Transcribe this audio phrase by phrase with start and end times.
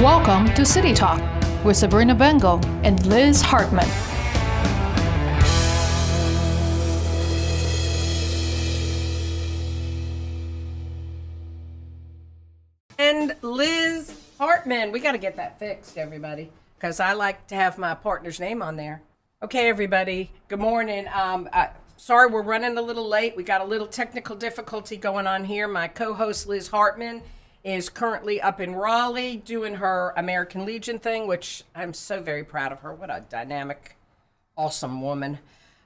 [0.00, 1.22] Welcome to City Talk
[1.64, 3.88] with Sabrina Bengel and Liz Hartman.
[12.98, 14.92] And Liz Hartman.
[14.92, 18.60] We got to get that fixed, everybody, because I like to have my partner's name
[18.60, 19.00] on there.
[19.42, 20.30] Okay, everybody.
[20.48, 21.06] Good morning.
[21.14, 23.34] Um, uh, sorry, we're running a little late.
[23.34, 25.66] We got a little technical difficulty going on here.
[25.66, 27.22] My co host, Liz Hartman,
[27.66, 32.70] is currently up in Raleigh doing her American Legion thing, which I'm so very proud
[32.70, 32.94] of her.
[32.94, 33.96] What a dynamic,
[34.56, 35.40] awesome woman.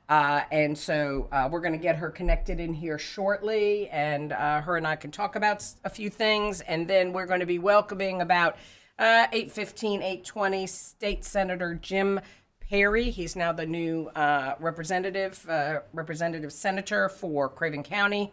[0.06, 4.60] Uh, and so uh, we're going to get her connected in here shortly, and uh,
[4.60, 7.58] her and I can talk about a few things, and then we're going to be
[7.58, 8.56] welcoming about
[8.98, 12.20] uh, 815, 820 State Senator Jim
[12.60, 13.08] Perry.
[13.08, 18.30] He's now the new uh, representative, uh, representative senator for Craven County,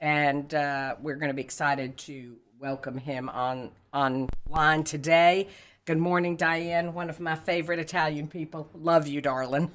[0.00, 0.50] and
[1.00, 5.48] we're going to be excited to welcome him on online today.
[5.86, 8.68] Good morning, Diane, one of my favorite Italian people.
[8.74, 9.70] Love you, darling.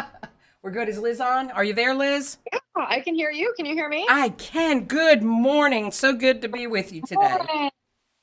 [0.62, 0.88] We're good.
[0.88, 1.50] Is Liz on?
[1.50, 2.38] Are you there, Liz?
[2.50, 3.52] Yeah, I can hear you.
[3.58, 4.06] Can you hear me?
[4.08, 4.84] I can.
[4.84, 5.92] Good morning.
[5.92, 7.36] So good to be with you today.
[7.36, 7.70] Morning.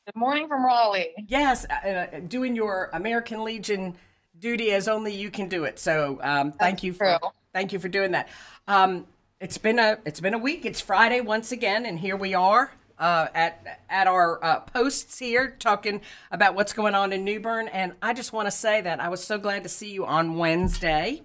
[0.07, 1.13] Good morning from Raleigh.
[1.27, 3.95] Yes, uh, uh, doing your American Legion
[4.39, 5.77] duty as only you can do it.
[5.77, 7.29] So um, thank you for true.
[7.53, 8.29] thank you for doing that.
[8.67, 9.05] Um,
[9.39, 10.65] it's been a it's been a week.
[10.65, 12.71] It's Friday once again, and here we are
[13.01, 17.67] uh, at at our uh, posts here talking about what's going on in New Bern.
[17.67, 20.37] And I just want to say that I was so glad to see you on
[20.37, 21.23] Wednesday.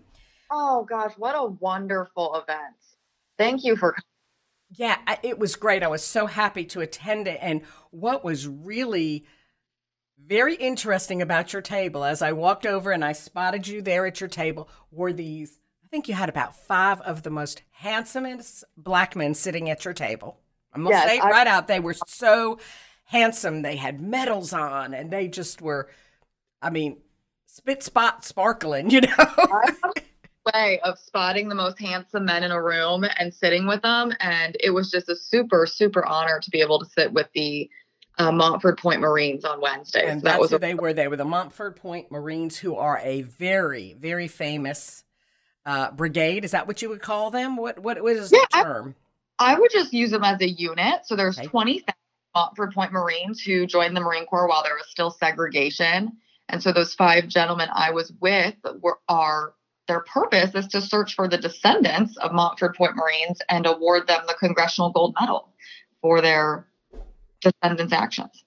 [0.51, 2.75] Oh gosh, what a wonderful event.
[3.39, 3.95] Thank you for
[4.71, 5.83] Yeah, I- it was great.
[5.83, 7.39] I was so happy to attend it.
[7.43, 9.27] And what was really
[10.19, 14.21] very interesting about your table as I walked over and I spotted you there at
[14.21, 19.15] your table were these, I think you had about five of the most handsomest black
[19.15, 20.41] men sitting at your table.
[20.81, 21.69] I'm to Yes, say it I- right out.
[21.69, 22.59] They were so
[23.05, 23.63] handsome.
[23.63, 25.89] They had medals on and they just were,
[26.61, 26.99] I mean,
[27.47, 29.09] spit spot sparkling, you know?
[29.19, 33.67] I have a way of spotting the most handsome men in a room and sitting
[33.67, 34.13] with them.
[34.21, 37.71] And it was just a super, super honor to be able to sit with the
[38.19, 40.07] uh, Montford Point Marines on Wednesday.
[40.09, 40.93] And So that was who a, they were.
[40.93, 45.05] They were the Montford Point Marines, who are a very, very famous
[45.67, 46.45] uh, brigade.
[46.45, 47.57] Is that what you would call them?
[47.57, 48.95] What what, is Yeah, the term?
[48.99, 49.06] I
[49.59, 51.07] would just use them as a unit.
[51.07, 51.47] So there's Okay.
[51.49, 51.95] 20,000
[52.35, 56.13] Montford Point Marines who joined the Marine Corps while there was still segregation.
[56.49, 59.55] And so those five gentlemen I was with were are
[59.89, 64.23] their purpose is to search for the descendants of Montford Point Marines and award them
[64.27, 65.49] the Congressional Gold Medal
[66.03, 66.67] for their
[67.41, 68.45] descendants' actions.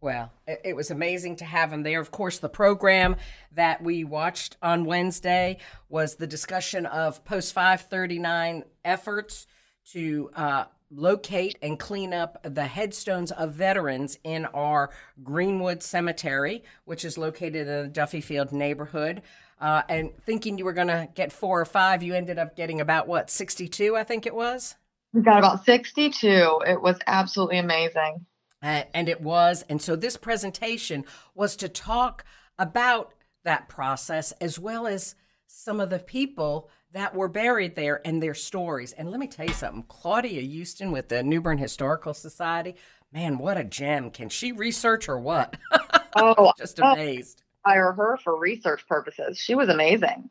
[0.00, 2.00] Well, it, it was amazing to have them there.
[2.00, 3.16] Of course, the program
[3.52, 5.58] that we watched on Wednesday
[5.88, 9.46] was the discussion of post 539 efforts
[9.92, 14.90] to uh, locate and clean up the headstones of veterans in our
[15.22, 19.22] Greenwood Cemetery, which is located in the Duffy Field neighborhood.
[19.60, 22.80] Uh, and thinking you were going to get four or five, you ended up getting
[22.80, 24.74] about what, 62, I think it was?
[25.12, 26.60] We got about 62.
[26.66, 28.26] It was absolutely amazing.
[28.62, 29.64] Uh, and it was.
[29.68, 31.04] And so this presentation
[31.34, 32.24] was to talk
[32.58, 33.12] about
[33.44, 35.14] that process as well as
[35.46, 38.92] some of the people that were buried there and their stories.
[38.92, 42.74] And let me tell you something Claudia Houston with the New Bern Historical Society,
[43.12, 44.10] man, what a gem.
[44.10, 45.56] Can she research or what?
[46.16, 47.44] Oh, Just amazed.
[47.64, 49.38] hire her for research purposes.
[49.38, 50.28] She was amazing.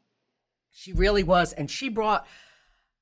[0.71, 1.53] She really was.
[1.53, 2.27] And she brought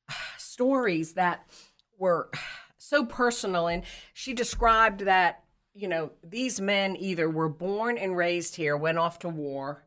[0.38, 1.50] stories that
[1.98, 2.30] were
[2.78, 3.66] so personal.
[3.68, 3.82] And
[4.14, 5.44] she described that,
[5.74, 9.84] you know, these men either were born and raised here, went off to war,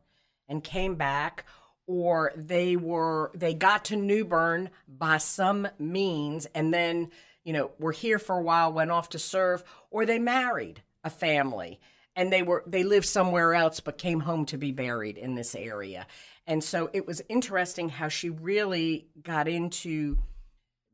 [0.49, 1.45] and came back,
[1.87, 7.11] or they were they got to New Bern by some means and then,
[7.43, 11.09] you know, were here for a while, went off to serve, or they married a
[11.09, 11.79] family
[12.15, 15.55] and they were they lived somewhere else but came home to be buried in this
[15.55, 16.05] area.
[16.47, 20.17] And so it was interesting how she really got into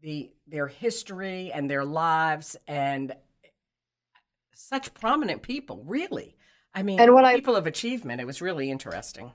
[0.02, 3.16] the their history and their lives and
[4.54, 6.36] such prominent people, really.
[6.74, 8.22] I mean, And I- people of achievement.
[8.22, 9.32] It was really interesting.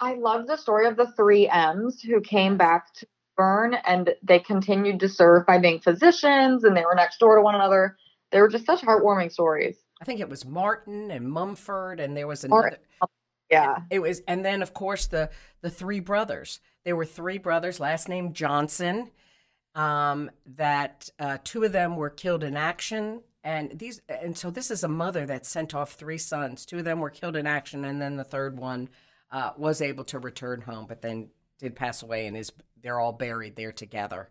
[0.00, 3.06] I love the story of the three M's who came back to
[3.36, 7.42] Bern and they continued to serve by being physicians and they were next door to
[7.42, 7.96] one another.
[8.30, 9.78] They were just such heartwarming stories.
[10.00, 12.62] I think it was Martin and Mumford, and there was another.
[12.62, 12.78] Martin.
[13.50, 13.78] Yeah.
[13.90, 15.30] It was, and then of course the
[15.62, 16.60] the three brothers.
[16.84, 19.10] There were three brothers, last name Johnson.
[19.74, 24.70] Um, that uh, two of them were killed in action, and these, and so this
[24.70, 26.64] is a mother that sent off three sons.
[26.64, 28.88] Two of them were killed in action, and then the third one
[29.30, 31.28] uh, was able to return home, but then
[31.58, 34.28] did pass away, and is they're all buried there together.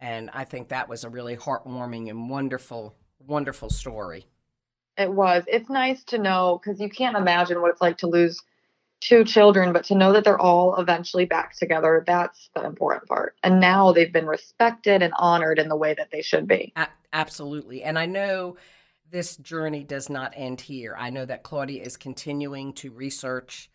[0.00, 4.26] And I think that was a really heartwarming and wonderful, wonderful story.
[4.98, 5.44] It was.
[5.46, 8.42] It's nice to know because you can't imagine what it's like to lose
[9.00, 13.34] two children, but to know that they're all eventually back together, that's the important part.
[13.42, 16.72] And now they've been respected and honored in the way that they should be.
[16.76, 17.82] A- absolutely.
[17.82, 18.56] And I know
[19.10, 20.96] this journey does not end here.
[20.98, 23.70] I know that Claudia is continuing to research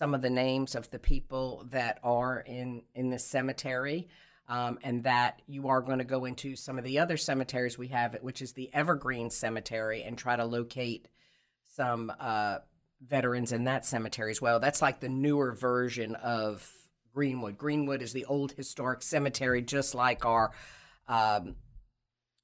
[0.00, 4.08] some of the names of the people that are in in this cemetery.
[4.48, 7.86] Um, and that you are going to go into some of the other cemeteries we
[7.88, 11.06] have, which is the Evergreen Cemetery, and try to locate
[11.76, 12.58] some uh,
[13.00, 14.58] veterans in that cemetery as well.
[14.58, 16.68] That's like the newer version of
[17.14, 17.58] Greenwood.
[17.58, 20.50] Greenwood is the old historic cemetery, just like our
[21.06, 21.54] um,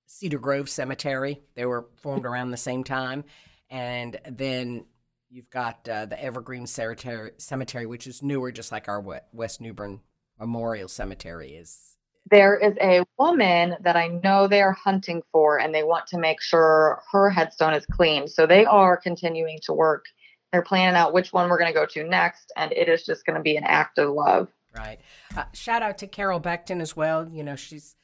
[0.07, 1.43] Cedar Grove Cemetery.
[1.57, 3.25] They were formed around the same time.
[3.69, 4.85] And then
[5.31, 9.01] you've got uh, the Evergreen Cemetery, Cemetery, which is newer, just like our
[9.33, 10.01] West New Bern
[10.39, 11.97] Memorial Cemetery is
[12.31, 16.19] there is a woman that I know they are hunting for and they want to
[16.19, 18.27] make sure her headstone is clean.
[18.27, 20.07] So they are continuing to work.
[20.53, 23.27] They're planning out which one we're going to go to next, and it is just
[23.27, 24.49] going to be an act of love.
[24.75, 24.99] Right.
[25.37, 27.29] Uh, shout out to Carol Beckton as well.
[27.31, 27.95] You know, she's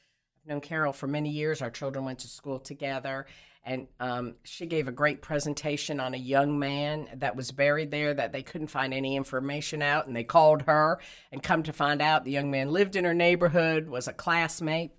[0.43, 1.61] I've known Carol for many years.
[1.61, 3.25] Our children went to school together,
[3.65, 8.13] and um, she gave a great presentation on a young man that was buried there
[8.13, 10.99] that they couldn't find any information out and they called her
[11.31, 14.91] and come to find out the young man lived in her neighborhood was a classmate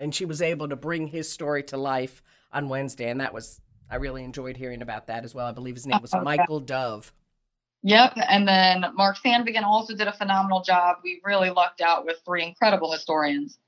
[0.00, 3.60] and she was able to bring his story to life on wednesday and that was
[3.90, 6.24] i really enjoyed hearing about that as well i believe his name was okay.
[6.24, 7.12] michael dove
[7.86, 8.14] Yep.
[8.30, 10.96] And then Mark Sandvigan also did a phenomenal job.
[11.04, 13.58] We really lucked out with three incredible historians.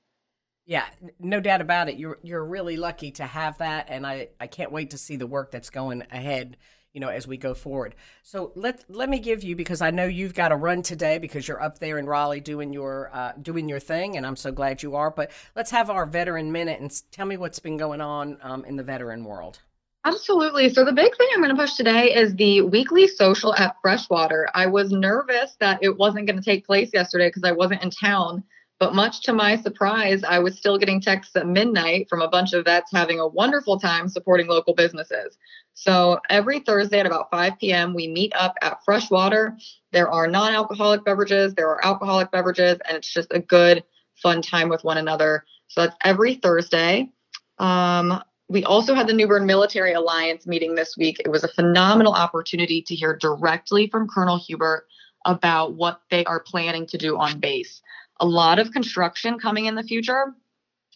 [0.67, 0.85] Yeah,
[1.17, 1.97] no doubt about it.
[1.97, 5.25] You're you're really lucky to have that, and I I can't wait to see the
[5.25, 6.57] work that's going ahead.
[6.91, 7.95] You know, as we go forward.
[8.23, 11.47] So let let me give you because I know you've got to run today because
[11.47, 14.83] you're up there in Raleigh doing your uh, doing your thing, and I'm so glad
[14.83, 15.09] you are.
[15.09, 18.75] But let's have our veteran minute and tell me what's been going on um, in
[18.75, 19.59] the veteran world.
[20.03, 20.69] Absolutely.
[20.69, 24.49] So the big thing I'm going to push today is the weekly social at Freshwater.
[24.53, 27.89] I was nervous that it wasn't going to take place yesterday because I wasn't in
[27.89, 28.43] town.
[28.79, 32.53] But much to my surprise, I was still getting texts at midnight from a bunch
[32.53, 35.37] of vets having a wonderful time supporting local businesses.
[35.73, 39.57] So every Thursday at about 5 p.m., we meet up at Freshwater.
[39.91, 43.83] There are non alcoholic beverages, there are alcoholic beverages, and it's just a good,
[44.15, 45.43] fun time with one another.
[45.67, 47.09] So that's every Thursday.
[47.57, 51.19] Um, we also had the New Bern Military Alliance meeting this week.
[51.19, 54.87] It was a phenomenal opportunity to hear directly from Colonel Hubert
[55.25, 57.81] about what they are planning to do on base
[58.19, 60.33] a lot of construction coming in the future.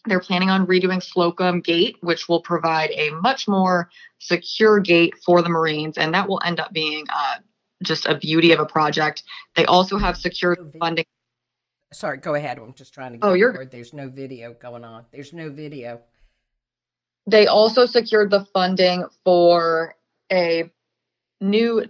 [0.05, 3.89] They're planning on redoing Slocum Gate, which will provide a much more
[4.19, 7.35] secure gate for the Marines, and that will end up being uh,
[7.83, 9.23] just a beauty of a project.
[9.55, 11.05] They also have secure funding.
[11.93, 12.57] Sorry, go ahead.
[12.57, 13.17] I'm just trying to.
[13.19, 13.65] Get oh, you're.
[13.65, 15.05] There's no video going on.
[15.11, 16.01] There's no video.
[17.27, 19.93] They also secured the funding for
[20.31, 20.71] a
[21.39, 21.85] new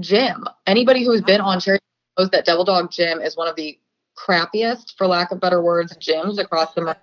[0.00, 0.44] gym.
[0.66, 1.84] Anybody who's been on charity
[2.18, 3.78] knows that Devil Dog Gym is one of the
[4.16, 6.96] crappiest, for lack of better words, gyms across the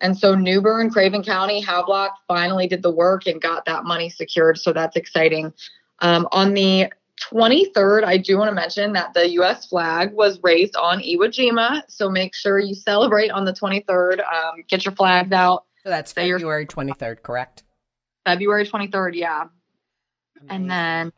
[0.00, 4.08] And so New Bern, Craven County, Havelock finally did the work and got that money
[4.10, 4.58] secured.
[4.58, 5.52] So that's exciting.
[6.00, 6.90] Um, on the
[7.32, 9.66] 23rd, I do want to mention that the U.S.
[9.66, 11.82] flag was raised on Iwo Jima.
[11.88, 14.20] So make sure you celebrate on the 23rd.
[14.20, 15.64] Um, get your flags out.
[15.82, 17.64] So that's February 23rd, correct?
[18.24, 19.44] February 23rd, yeah.
[20.40, 20.50] Amazing.
[20.50, 21.12] And then I'm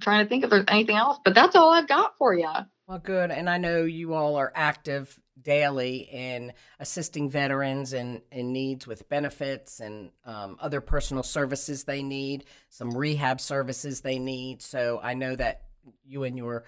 [0.00, 2.48] trying to think if there's anything else, but that's all I've got for you.
[2.92, 3.30] Well, good.
[3.30, 9.08] And I know you all are active daily in assisting veterans in, in needs with
[9.08, 14.60] benefits and um, other personal services they need, some rehab services they need.
[14.60, 15.62] So I know that
[16.04, 16.64] you and your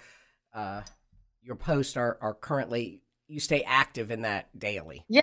[0.54, 0.80] uh,
[1.42, 5.04] your post are, are currently you stay active in that daily.
[5.10, 5.20] Yeah,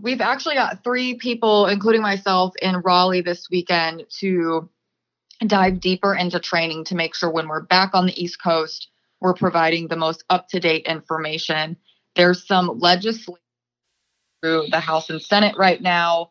[0.00, 4.70] we've actually got three people, including myself, in Raleigh this weekend to
[5.44, 8.90] dive deeper into training to make sure when we're back on the East Coast
[9.24, 11.78] we're providing the most up to date information.
[12.14, 13.40] There's some legislation
[14.42, 16.30] through the House and Senate right now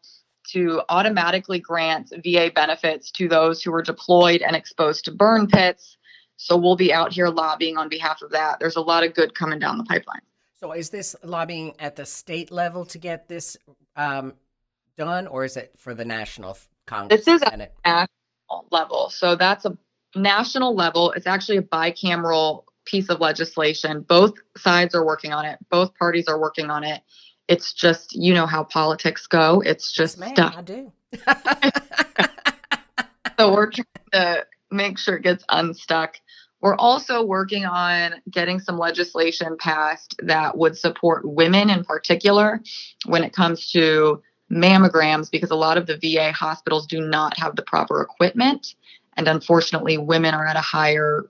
[0.51, 5.97] to automatically grant VA benefits to those who were deployed and exposed to burn pits.
[6.37, 8.59] So we'll be out here lobbying on behalf of that.
[8.59, 10.21] There's a lot of good coming down the pipeline.
[10.59, 13.57] So is this lobbying at the state level to get this
[13.95, 14.33] um,
[14.99, 17.25] done, or is it for the national Congress?
[17.25, 17.73] This is Senate?
[17.85, 18.07] at
[18.51, 19.09] national level.
[19.09, 19.75] So that's a
[20.15, 21.11] national level.
[21.13, 24.01] It's actually a bicameral piece of legislation.
[24.01, 25.59] Both sides are working on it.
[25.69, 27.01] Both parties are working on it.
[27.47, 29.61] It's just you know how politics go.
[29.61, 30.55] It's just yes, stuff.
[30.57, 30.91] I do.
[33.39, 36.15] so we're trying to make sure it gets unstuck.
[36.61, 42.61] We're also working on getting some legislation passed that would support women in particular
[43.05, 47.57] when it comes to mammograms because a lot of the VA hospitals do not have
[47.57, 48.75] the proper equipment.
[49.17, 51.25] And unfortunately, women are at a higher,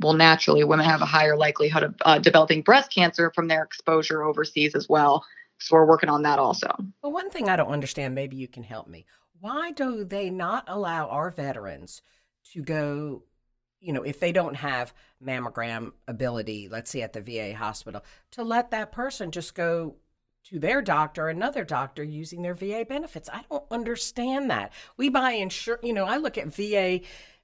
[0.00, 4.22] well, naturally, women have a higher likelihood of uh, developing breast cancer from their exposure
[4.22, 5.24] overseas as well.
[5.58, 6.68] So we're working on that also.
[7.02, 9.06] Well, one thing I don't understand, maybe you can help me.
[9.40, 12.02] Why do they not allow our veterans
[12.52, 13.22] to go,
[13.80, 14.92] you know, if they don't have
[15.24, 19.96] mammogram ability, let's say at the VA hospital, to let that person just go
[20.44, 23.28] to their doctor, another doctor using their VA benefits.
[23.32, 24.72] I don't understand that.
[24.96, 27.00] We buy insurance, you know, I look at VA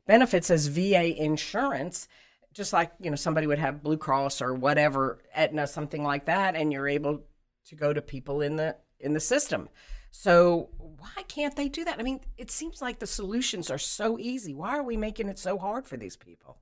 [0.06, 2.09] benefits as VA insurance,
[2.52, 6.54] just like, you know, somebody would have Blue Cross or whatever, Aetna, something like that,
[6.54, 7.23] and you're able
[7.66, 9.68] to go to people in the in the system.
[10.11, 11.99] So why can't they do that?
[11.99, 14.54] I mean, it seems like the solutions are so easy.
[14.54, 16.59] Why are we making it so hard for these people?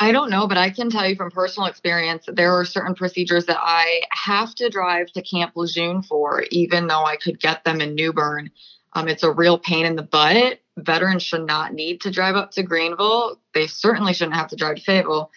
[0.00, 3.46] I don't know, but I can tell you from personal experience, there are certain procedures
[3.46, 7.80] that I have to drive to Camp Lejeune for, even though I could get them
[7.80, 8.50] in New Bern.
[8.94, 10.60] Um, it's a real pain in the butt.
[10.76, 13.40] Veterans should not need to drive up to Greenville.
[13.52, 15.30] They certainly shouldn't have to drive to Fayetteville.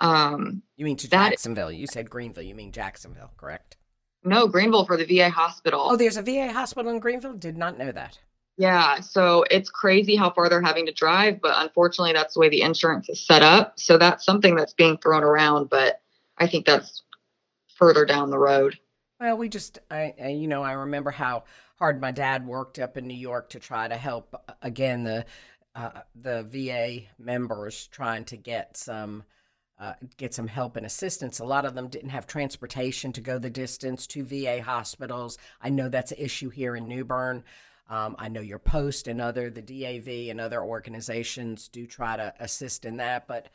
[0.00, 1.70] Um, you mean to Jacksonville?
[1.70, 2.42] You said Greenville.
[2.42, 3.76] You mean Jacksonville, correct?
[4.24, 5.82] No, Greenville for the VA hospital.
[5.82, 7.34] Oh, there's a VA hospital in Greenville?
[7.34, 8.18] Did not know that.
[8.58, 12.50] Yeah, so it's crazy how far they're having to drive, but unfortunately, that's the way
[12.50, 13.78] the insurance is set up.
[13.78, 16.02] So that's something that's being thrown around, but
[16.36, 17.02] I think that's
[17.76, 18.78] further down the road.
[19.20, 21.44] Well, we just, I, you know, I remember how
[21.78, 25.26] hard my dad worked up in New York to try to help uh, again the
[25.74, 29.24] uh, the VA members trying to get some
[29.78, 31.38] uh, get some help and assistance.
[31.38, 35.36] A lot of them didn't have transportation to go the distance to VA hospitals.
[35.60, 37.44] I know that's an issue here in New Bern.
[37.90, 42.32] Um, I know your post and other the DAV and other organizations do try to
[42.40, 43.50] assist in that, but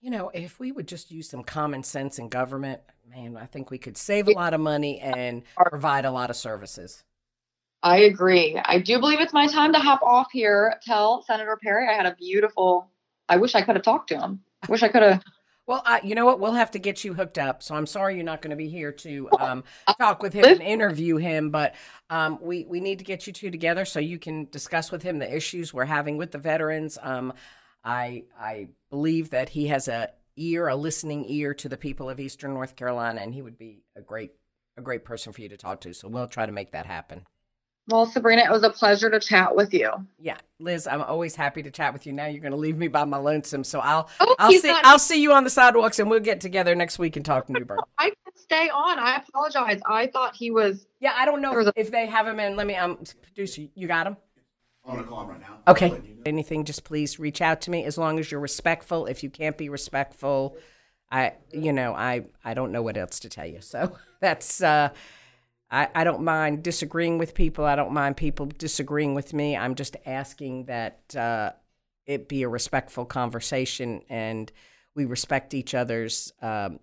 [0.00, 3.70] you know, if we would just use some common sense in government, man, I think
[3.70, 7.02] we could save a lot of money and provide a lot of services.
[7.82, 8.60] I agree.
[8.62, 10.74] I do believe it's my time to hop off here.
[10.84, 12.90] Tell Senator Perry I had a beautiful.
[13.28, 14.40] I wish I could have talked to him.
[14.62, 15.22] I wish I could have
[15.66, 16.40] well, I, you know what?
[16.40, 17.62] We'll have to get you hooked up.
[17.62, 19.64] So I'm sorry you're not going to be here to um,
[19.98, 21.74] talk with him and interview him, but
[22.10, 25.18] um, we we need to get you two together so you can discuss with him
[25.18, 26.98] the issues we're having with the veterans.
[27.00, 27.32] Um,
[27.82, 32.20] I I believe that he has a ear, a listening ear to the people of
[32.20, 34.32] Eastern North Carolina, and he would be a great
[34.76, 35.92] a great person for you to talk to.
[35.92, 37.26] So we'll try to make that happen.
[37.88, 39.90] Well, Sabrina, it was a pleasure to chat with you.
[40.18, 42.12] Yeah, Liz, I'm always happy to chat with you.
[42.12, 44.84] Now you're going to leave me by my lonesome, so I'll oh, I'll see not-
[44.84, 47.64] I'll see you on the sidewalks, and we'll get together next week and talk New
[47.64, 47.78] Bern.
[47.98, 48.98] I can stay on.
[48.98, 49.80] I apologize.
[49.86, 50.86] I thought he was.
[51.00, 52.54] Yeah, I don't know if, a- if they have him in.
[52.54, 54.16] Let me um producer, you got him.
[54.90, 55.58] I'm gonna call him right now.
[55.68, 55.88] Okay.
[55.88, 56.22] You know.
[56.26, 59.06] Anything, just please reach out to me as long as you're respectful.
[59.06, 60.56] If you can't be respectful,
[61.10, 63.60] I you know I I don't know what else to tell you.
[63.60, 64.62] So that's.
[64.62, 64.90] uh
[65.70, 67.64] I, I don't mind disagreeing with people.
[67.64, 69.56] I don't mind people disagreeing with me.
[69.56, 71.52] I'm just asking that uh,
[72.06, 74.50] it be a respectful conversation and
[74.96, 76.80] we respect each other's um,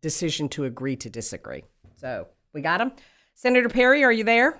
[0.00, 1.62] decision to agree to disagree.
[1.96, 2.92] So we got him.
[3.34, 4.58] Senator Perry, are you there?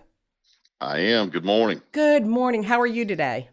[0.80, 1.30] I am.
[1.30, 1.80] Good morning.
[1.92, 2.62] Good morning.
[2.62, 3.48] How are you today?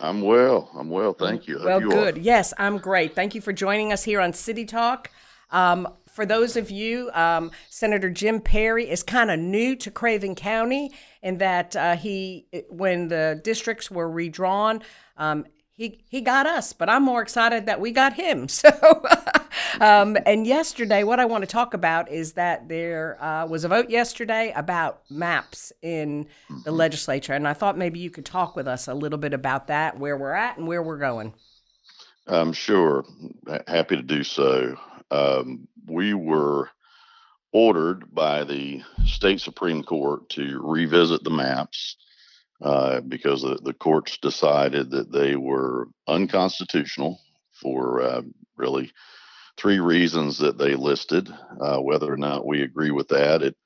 [0.00, 0.70] I'm well.
[0.74, 1.12] I'm well.
[1.12, 1.60] Thank you.
[1.64, 2.16] Well, you good.
[2.16, 2.20] Are.
[2.20, 3.14] Yes, I'm great.
[3.14, 5.10] Thank you for joining us here on City Talk.
[5.50, 10.34] Um, for those of you, um, Senator Jim Perry is kind of new to Craven
[10.34, 10.92] County
[11.22, 14.82] in that uh, he, when the districts were redrawn,
[15.16, 15.46] um,
[15.80, 18.48] he he got us, but I'm more excited that we got him.
[18.60, 18.70] So,
[19.80, 23.68] um, and yesterday, what I want to talk about is that there uh, was a
[23.68, 26.70] vote yesterday about maps in the mm-hmm.
[26.70, 29.98] legislature, and I thought maybe you could talk with us a little bit about that,
[29.98, 31.32] where we're at, and where we're going.
[32.26, 33.04] I'm sure.
[33.66, 34.76] Happy to do so
[35.10, 36.68] um, we were
[37.52, 41.96] ordered by the state Supreme Court to revisit the maps
[42.62, 47.18] uh, because the, the, courts decided that they were unconstitutional
[47.52, 48.22] for uh,
[48.56, 48.90] really
[49.56, 51.32] three reasons that they listed.
[51.60, 53.56] Uh, whether or not we agree with that, it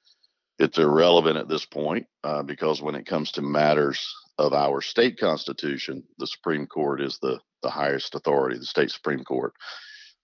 [0.60, 5.18] it's irrelevant at this point uh, because when it comes to matters of our state
[5.18, 9.54] constitution, the Supreme Court is the the highest authority, the state Supreme Court.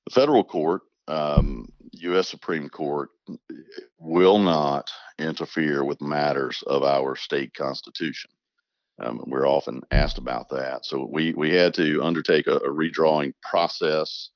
[0.07, 2.29] The federal court um, U.S.
[2.29, 3.11] Supreme Court
[3.99, 8.31] will not interfere with matters of our state constitution.
[9.03, 10.85] Um, we're often asked about that.
[10.85, 14.31] So we, we had to undertake a, a redrawing process,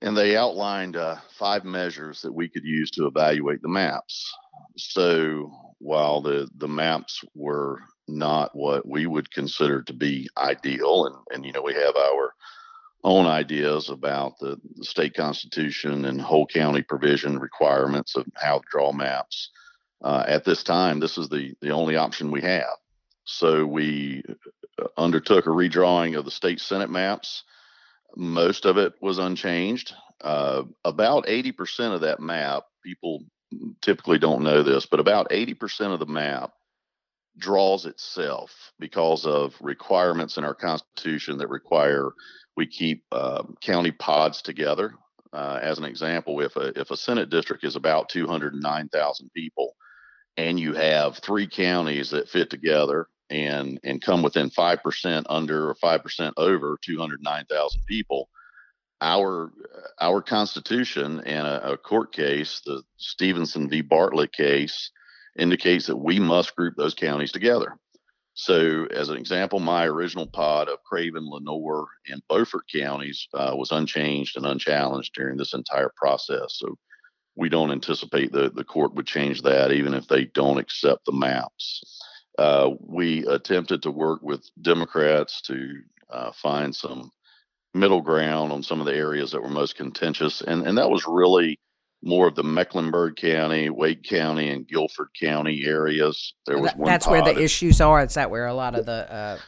[0.00, 4.32] and they outlined uh, five measures that we could use to evaluate the maps.
[4.76, 11.16] So while the, the maps were not what we would consider to be ideal, and,
[11.34, 12.32] and you know, we have our
[13.04, 18.64] own ideas about the, the, state constitution and whole county provision requirements of how to
[18.70, 19.50] draw maps.
[20.02, 22.76] uh, at this time, this is the the only option we have.
[23.30, 24.22] So we
[24.80, 27.44] uh, undertook a redrawing of the state senate maps.
[28.16, 29.92] Most of it was unchanged.
[30.22, 33.24] Uh, about 80% of that map, people
[33.82, 36.52] typically don't know this, but about 80% of the map
[37.36, 42.12] draws itself because of requirements in our constitution that require
[42.56, 44.94] we keep uh, county pods together.
[45.34, 49.76] Uh, as an example, if a if a senate district is about 209,000 people,
[50.38, 55.68] and you have three counties that fit together and and come within five percent under
[55.68, 58.28] or five percent over 209,000 people,
[59.00, 59.52] our
[60.00, 63.80] our constitution and a, a court case, the Stephenson v.
[63.80, 64.90] Bartlett case,
[65.38, 67.76] indicates that we must group those counties together.
[68.34, 73.72] So, as an example, my original pod of Craven, Lenoir, and Beaufort counties uh, was
[73.72, 76.54] unchanged and unchallenged during this entire process.
[76.58, 76.76] So,
[77.34, 81.12] we don't anticipate the, the court would change that, even if they don't accept the
[81.12, 81.97] maps.
[82.38, 87.10] Uh, we attempted to work with Democrats to uh, find some
[87.74, 91.04] middle ground on some of the areas that were most contentious, and and that was
[91.06, 91.58] really
[92.00, 96.34] more of the Mecklenburg County, Wake County, and Guilford County areas.
[96.46, 98.04] There was that, that's where the issues are.
[98.04, 99.38] Is that where a lot of the uh,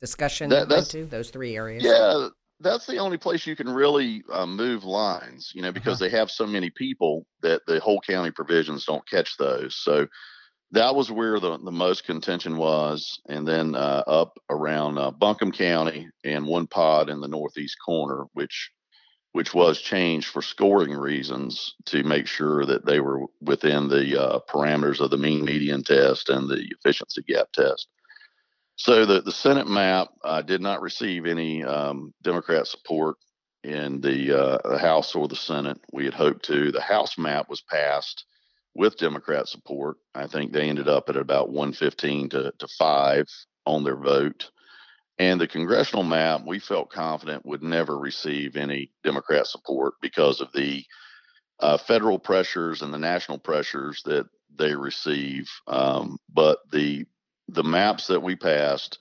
[0.00, 1.06] discussion that, went to?
[1.06, 1.84] Those three areas.
[1.84, 2.28] Yeah,
[2.58, 5.52] that's the only place you can really uh, move lines.
[5.54, 6.10] You know, because uh-huh.
[6.10, 9.76] they have so many people that the whole county provisions don't catch those.
[9.76, 10.08] So
[10.72, 13.20] that was where the, the most contention was.
[13.28, 18.24] And then uh, up around uh, Buncombe County and one pod in the northeast corner,
[18.32, 18.70] which
[19.34, 24.38] which was changed for scoring reasons to make sure that they were within the uh,
[24.46, 27.88] parameters of the mean median test and the efficiency gap test.
[28.76, 33.16] So the, the Senate map uh, did not receive any um, Democrat support
[33.64, 35.80] in the, uh, the House or the Senate.
[35.92, 36.70] We had hoped to.
[36.70, 38.26] The House map was passed
[38.74, 39.96] with Democrat support.
[40.14, 43.26] I think they ended up at about 115 to, to 5
[43.66, 44.50] on their vote.
[45.18, 50.50] And the congressional map, we felt confident would never receive any Democrat support because of
[50.52, 50.84] the
[51.60, 55.48] uh, federal pressures and the national pressures that they receive.
[55.66, 57.06] Um, but the
[57.48, 58.98] the maps that we passed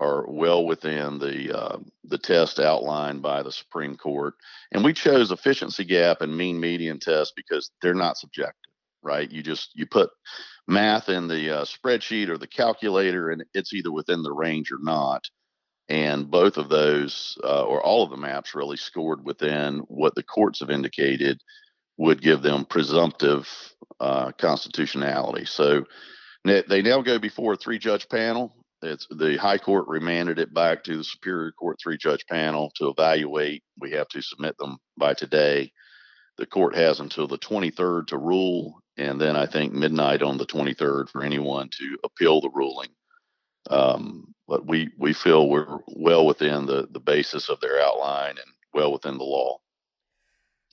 [0.00, 4.34] are well within the uh, the test outlined by the Supreme Court,
[4.72, 8.67] and we chose efficiency gap and mean median test because they're not subjective,
[9.08, 9.30] right?
[9.30, 10.10] You just you put
[10.68, 14.78] math in the uh, spreadsheet or the calculator, and it's either within the range or
[14.80, 15.24] not.
[15.88, 20.22] And both of those uh, or all of the maps really scored within what the
[20.22, 21.40] courts have indicated
[21.96, 23.48] would give them presumptive
[23.98, 25.46] uh, constitutionality.
[25.46, 25.86] So
[26.44, 28.54] they now go before a three judge panel.
[28.82, 32.88] It's the high court remanded it back to the superior court three judge panel to
[32.88, 33.62] evaluate.
[33.80, 35.72] We have to submit them by today.
[36.36, 40.46] The court has until the 23rd to rule and then i think midnight on the
[40.46, 42.88] 23rd for anyone to appeal the ruling
[43.70, 48.52] um, but we we feel we're well within the the basis of their outline and
[48.72, 49.58] well within the law.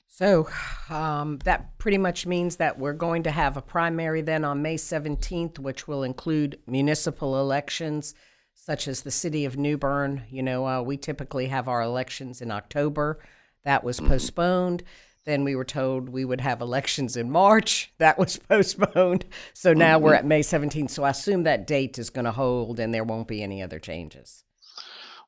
[0.08, 0.48] So
[0.88, 4.76] um, that pretty much means that we're going to have a primary then on May
[4.76, 8.14] 17th, which will include municipal elections
[8.54, 10.22] such as the city of New Bern.
[10.30, 13.18] You know, uh, we typically have our elections in October.
[13.64, 14.08] That was mm-hmm.
[14.08, 14.84] postponed.
[15.26, 17.92] Then we were told we would have elections in March.
[17.98, 19.24] That was postponed.
[19.52, 20.04] So now mm-hmm.
[20.04, 20.90] we're at May 17th.
[20.90, 23.80] So I assume that date is going to hold and there won't be any other
[23.80, 24.44] changes.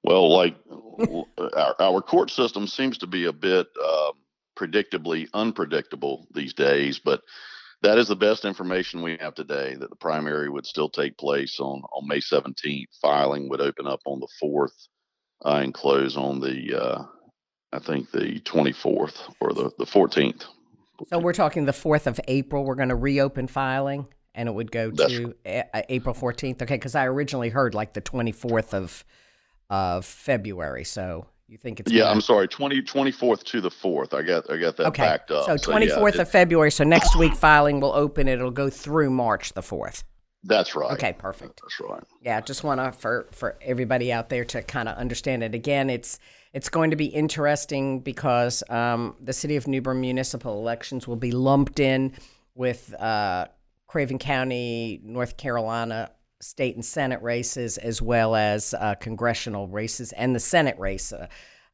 [0.05, 0.55] Well, like
[1.57, 4.13] our, our court system seems to be a bit uh,
[4.57, 7.23] predictably unpredictable these days, but
[7.83, 11.59] that is the best information we have today that the primary would still take place
[11.59, 12.87] on, on May 17th.
[13.01, 14.89] Filing would open up on the 4th
[15.45, 17.03] uh, and close on the uh,
[17.73, 20.45] I think the 24th or the, the 14th.
[21.09, 22.65] So we're talking the 4th of April.
[22.65, 26.63] We're going to reopen filing and it would go to a- April 14th.
[26.63, 29.05] Okay, because I originally heard like the 24th of
[29.71, 30.85] of February.
[30.85, 32.05] So you think it's yeah?
[32.05, 32.13] Gonna...
[32.13, 34.15] I'm sorry, 20 24th to the 4th.
[34.15, 35.03] I got I got that okay.
[35.03, 35.47] backed up.
[35.47, 36.71] So 24th so, yeah, of February.
[36.71, 38.29] So next week filing will open.
[38.29, 40.05] It'll go through March the 4th.
[40.45, 40.93] That's right.
[40.93, 41.61] Okay, perfect.
[41.63, 42.03] That's right.
[42.23, 45.55] Yeah, just want to for for everybody out there to kind of understand it.
[45.55, 46.21] Again, it's
[46.53, 51.17] it's going to be interesting because um, the city of New Bern municipal elections will
[51.17, 52.13] be lumped in
[52.55, 53.47] with uh,
[53.87, 60.35] Craven County, North Carolina state and Senate races, as well as uh, congressional races and
[60.35, 61.13] the Senate race.
[61.13, 61.27] Uh,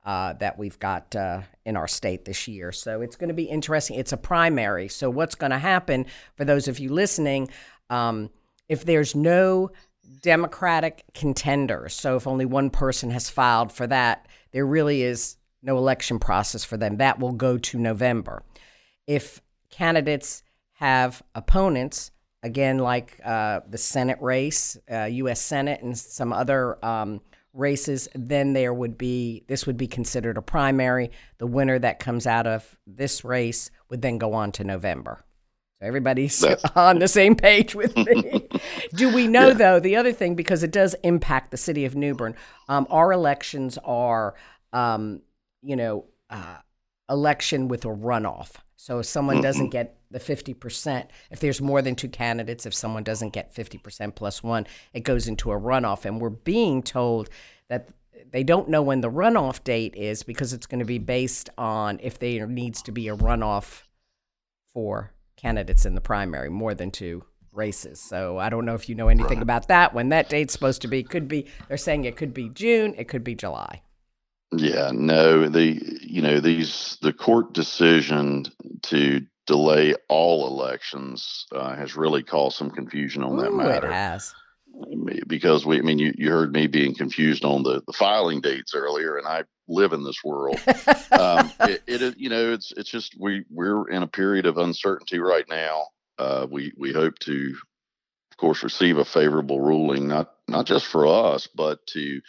[0.05, 2.73] uh, that we've got uh, in our state this year.
[2.73, 3.99] So it's going to be interesting.
[3.99, 4.87] It's a primary.
[4.89, 6.05] So, what's going to happen
[6.37, 7.49] for those of you listening?
[7.89, 8.29] Um,
[8.69, 9.71] if there's no
[10.21, 15.77] Democratic contenders, so if only one person has filed for that, there really is no
[15.77, 16.99] election process for them.
[16.99, 18.45] That will go to November.
[19.07, 22.13] If candidates have opponents,
[22.45, 25.41] again, like uh, the Senate race, uh, U.S.
[25.41, 27.21] Senate, and some other um,
[27.53, 31.11] races, then there would be this would be considered a primary.
[31.39, 35.24] The winner that comes out of this race would then go on to November.
[35.85, 36.65] Everybody's That's...
[36.77, 38.49] on the same page with me.
[38.95, 39.55] Do we know yeah.
[39.55, 42.35] though the other thing because it does impact the city of New Bern?
[42.69, 44.35] Um, our elections are,
[44.73, 45.23] um,
[45.63, 46.57] you know, uh,
[47.09, 48.53] election with a runoff.
[48.77, 53.03] So if someone doesn't get the 50%, if there's more than two candidates, if someone
[53.03, 56.05] doesn't get 50% plus one, it goes into a runoff.
[56.05, 57.31] And we're being told
[57.69, 57.89] that
[58.31, 61.99] they don't know when the runoff date is because it's going to be based on
[62.03, 63.85] if there needs to be a runoff
[64.75, 65.14] for
[65.45, 68.01] candidates in the primary, more than two races.
[68.01, 69.93] So I don't know if you know anything about that.
[69.93, 73.09] When that date's supposed to be, could be, they're saying it could be June, it
[73.09, 73.83] could be July.
[74.57, 78.47] Yeah, no, the you know these the court decision
[78.83, 83.89] to delay all elections uh, has really caused some confusion on Ooh, that matter.
[83.89, 84.33] It has
[85.27, 88.75] because we, I mean, you, you heard me being confused on the, the filing dates
[88.75, 90.61] earlier, and I live in this world.
[91.13, 95.19] um, it, it, you know, it's it's just we we're in a period of uncertainty
[95.19, 95.87] right now.
[96.19, 97.57] Uh, we we hope to,
[98.33, 102.21] of course, receive a favorable ruling, not not just for us, but to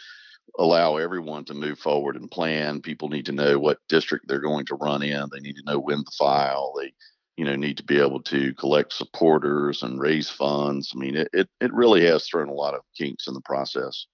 [0.57, 2.81] allow everyone to move forward and plan.
[2.81, 5.27] People need to know what district they're going to run in.
[5.31, 6.73] They need to know when to file.
[6.79, 6.93] They,
[7.37, 10.93] you know, need to be able to collect supporters and raise funds.
[10.95, 14.05] I mean, it it, it really has thrown a lot of kinks in the process.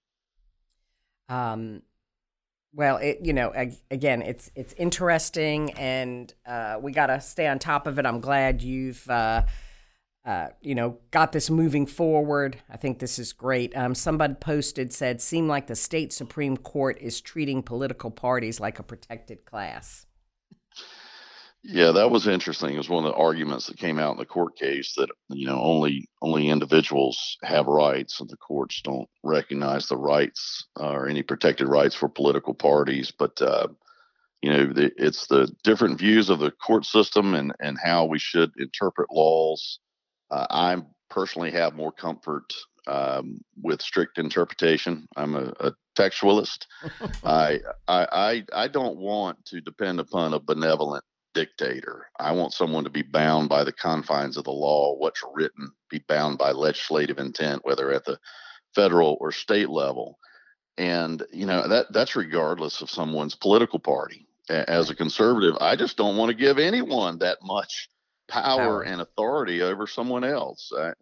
[1.28, 1.82] Um,
[2.74, 3.52] well, it you know
[3.90, 8.06] again, it's it's interesting, and uh, we got to stay on top of it.
[8.06, 9.08] I'm glad you've.
[9.08, 9.42] Uh,
[10.24, 12.56] uh, you know, got this moving forward.
[12.70, 13.76] I think this is great.
[13.76, 18.78] Um, somebody posted said, "Seem like the state supreme court is treating political parties like
[18.78, 20.06] a protected class."
[21.64, 22.74] Yeah, that was interesting.
[22.74, 25.46] It was one of the arguments that came out in the court case that you
[25.46, 31.08] know only only individuals have rights, and the courts don't recognize the rights uh, or
[31.08, 33.12] any protected rights for political parties.
[33.16, 33.68] But uh,
[34.42, 38.18] you know, the, it's the different views of the court system and and how we
[38.18, 39.78] should interpret laws
[40.32, 40.76] uh, I
[41.10, 42.52] personally have more comfort
[42.86, 45.06] um, with strict interpretation.
[45.14, 46.66] I'm a, a textualist.
[47.24, 52.06] I, I, I I don't want to depend upon a benevolent dictator.
[52.18, 56.00] I want someone to be bound by the confines of the law, what's written, be
[56.08, 58.18] bound by legislative intent, whether at the
[58.74, 60.18] federal or state level.
[60.78, 64.26] And you know that that's regardless of someone's political party.
[64.48, 67.88] As a conservative, I just don't want to give anyone that much
[68.28, 68.82] power, power.
[68.82, 70.72] and authority over someone else.
[70.76, 70.92] I,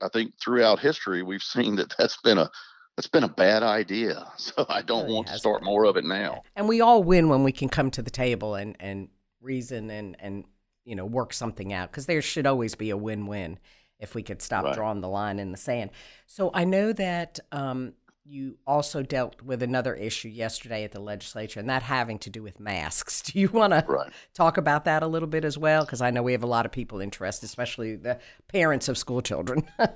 [0.00, 2.50] I think throughout history we've seen that that's been a
[2.96, 4.26] that's been a bad idea.
[4.38, 5.66] So I don't really want to start been.
[5.66, 6.42] more of it now.
[6.56, 9.08] And we all win when we can come to the table and and
[9.40, 10.44] reason and and
[10.84, 13.58] you know work something out because there should always be a win-win
[13.98, 14.74] if we could stop right.
[14.74, 15.90] drawing the line in the sand.
[16.26, 17.92] So I know that um,
[18.24, 22.42] you also dealt with another issue yesterday at the legislature, and that having to do
[22.42, 23.22] with masks.
[23.30, 24.06] Do you want right.
[24.06, 25.84] to talk about that a little bit as well?
[25.84, 29.20] Because I know we have a lot of people interested, especially the parents of school
[29.20, 29.68] children.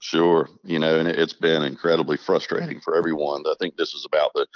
[0.00, 3.44] sure, you know, and it's been incredibly frustrating for everyone.
[3.46, 4.46] I think this is about the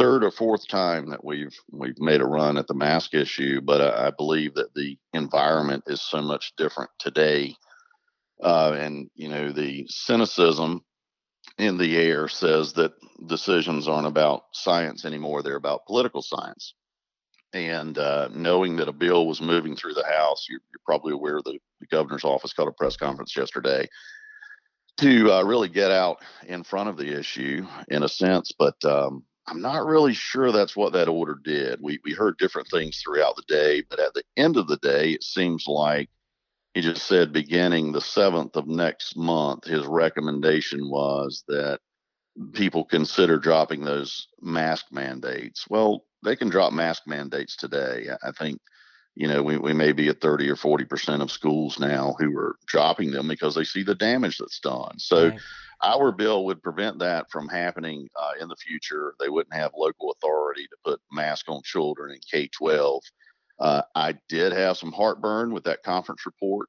[0.00, 3.82] third or fourth time that we've we've made a run at the mask issue, but
[3.82, 7.54] I, I believe that the environment is so much different today.
[8.42, 10.82] Uh, and you know the cynicism
[11.58, 12.92] in the air says that
[13.26, 16.74] decisions aren't about science anymore, they're about political science.
[17.52, 21.40] And uh, knowing that a bill was moving through the House, you're, you're probably aware
[21.44, 23.88] the, the, governor's office called a press conference yesterday
[24.98, 28.52] to uh, really get out in front of the issue in a sense.
[28.56, 31.80] But um, I'm not really sure that's what that order did.
[31.82, 35.10] We, we heard different things throughout the day, but at the end of the day,
[35.10, 36.08] it seems like
[36.74, 41.80] he just said beginning the 7th of next month, his recommendation was that
[42.52, 45.66] people consider dropping those mask mandates.
[45.68, 48.08] Well, they can drop mask mandates today.
[48.22, 48.60] I think,
[49.16, 52.56] you know, we, we may be at 30 or 40% of schools now who are
[52.66, 54.98] dropping them because they see the damage that's done.
[54.98, 55.40] So, right.
[55.82, 59.14] Our bill would prevent that from happening uh, in the future.
[59.18, 63.02] They wouldn't have local authority to put masks on children in K 12
[63.60, 66.68] uh, I did have some heartburn with that conference report.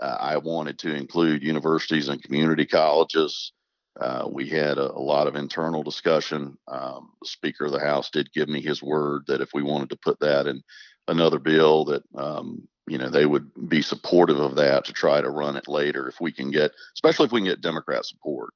[0.00, 3.52] Uh, I wanted to include universities and community colleges.
[3.98, 6.56] Uh, we had a, a, lot of internal discussion.
[6.68, 9.90] Um, the Speaker of the House did give me his word that if we wanted
[9.90, 10.62] to put that in
[11.08, 15.30] another bill, that um, you know they would be supportive of that to try to
[15.30, 18.50] run it later if we can get, especially if we can get Democrat support.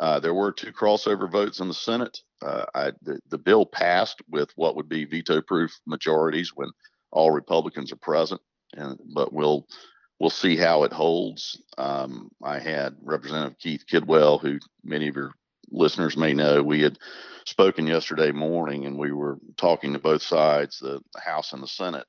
[0.00, 2.20] Uh, there were two crossover votes in the Senate.
[2.42, 6.68] Uh, I, the, the bill passed with what would be veto-proof majorities when
[7.12, 8.40] all Republicans are present,
[8.74, 9.66] and but we'll
[10.18, 11.62] we'll see how it holds.
[11.78, 15.32] Um, I had Representative Keith Kidwell, who many of your
[15.70, 16.62] listeners may know.
[16.62, 16.98] We had
[17.46, 22.06] spoken yesterday morning, and we were talking to both sides, the House and the Senate,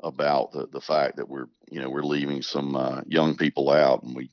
[0.00, 4.02] about the the fact that we're you know we're leaving some uh, young people out,
[4.02, 4.30] and we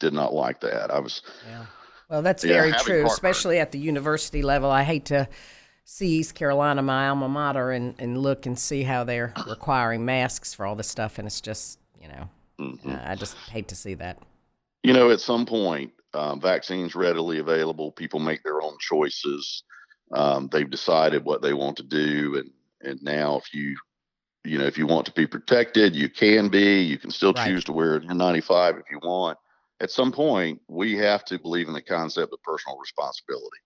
[0.00, 0.90] did not like that.
[0.90, 1.22] I was.
[1.48, 1.66] Yeah.
[2.10, 3.06] Well, that's Yeah, very true, heartburn.
[3.06, 4.70] especially at the university level.
[4.70, 5.28] I hate to
[5.84, 10.52] see East Carolina, my alma mater, and, and look and see how they're requiring masks
[10.54, 11.18] for all this stuff.
[11.18, 12.28] And it's just, you know,
[12.60, 12.94] mhm.
[12.94, 14.18] uh, I just hate to see that.
[14.82, 17.90] You know, at some point, um, vaccines readily available.
[17.92, 19.62] People make their own choices.
[20.12, 22.50] Um, they've decided what they want to do, and
[22.82, 23.76] and now if you,
[24.44, 26.82] you know, if you want to be protected, you can be.
[26.82, 27.48] You can still Right.
[27.48, 29.38] choose to wear an N95 if you want.
[29.80, 33.58] At some point, we have to believe in the concept of personal responsibility,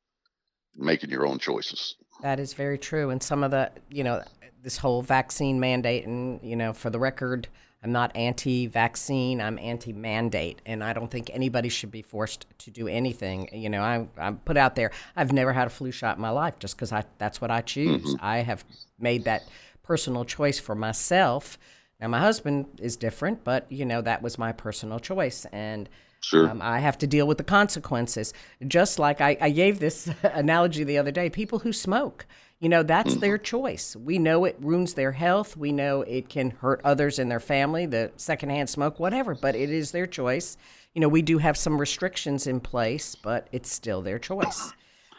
[0.77, 1.97] making your own choices.
[2.23, 3.11] That is very true.
[3.11, 4.23] And some of the, you know,
[4.63, 7.49] this whole vaccine mandate, and, you know, for the record,
[7.83, 10.61] I'm not anti vaccine, I'm anti mandate.
[10.67, 13.49] And I don't think anybody should be forced to do anything.
[13.53, 16.31] You know, I, I'm put out there, I've never had a flu shot in my
[16.31, 18.03] life just because I, that's what I choose.
[18.03, 18.25] Mm-hmm.
[18.25, 18.65] I have
[18.99, 19.43] made that
[19.89, 21.59] personal choice for myself.
[21.99, 25.47] Now, my husband is different, but, you know, that was my personal choice.
[25.53, 25.89] And,
[26.21, 26.49] Sure.
[26.49, 28.35] um, I have to deal with the consequences.
[28.67, 32.27] Just like I, I gave this analogy the other day people who smoke,
[32.59, 33.95] you know, that's their choice.
[33.95, 35.57] We know it ruins their health.
[35.57, 39.71] We know it can hurt others in their family, the secondhand smoke, whatever, but it
[39.71, 40.57] is their choice.
[40.93, 44.73] You know, we do have some restrictions in place, but it's still their choice.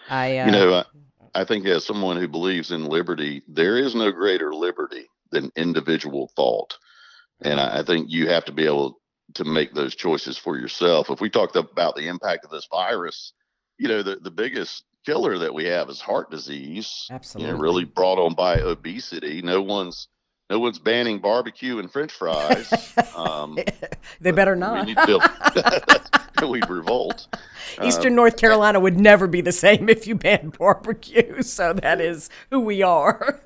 [0.09, 0.83] I, uh, you know, I,
[1.33, 6.31] I think as someone who believes in liberty, there is no greater liberty than individual
[6.35, 6.77] thought.
[7.41, 8.99] And I, I think you have to be able
[9.35, 11.09] to make those choices for yourself.
[11.09, 13.33] If we talked about the impact of this virus,
[13.77, 17.07] you know, the, the biggest killer that we have is heart disease.
[17.11, 17.49] Absolutely.
[17.49, 19.41] You know, really brought on by obesity.
[19.41, 20.07] No one's
[20.49, 22.71] no one's banning barbecue and French fries.
[23.15, 23.57] Um,
[24.21, 24.85] they better we not.
[24.85, 25.99] need to,
[26.47, 27.27] we'd revolt.
[27.77, 31.41] Uh, Eastern North Carolina would never be the same if you banned barbecue.
[31.41, 33.41] So that is who we are.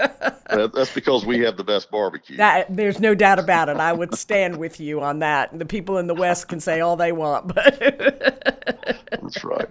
[0.48, 2.38] that's because we have the best barbecue.
[2.38, 3.78] That there's no doubt about it.
[3.78, 5.52] I would stand with you on that.
[5.52, 7.80] And The people in the West can say all they want, but
[9.10, 9.70] That's right.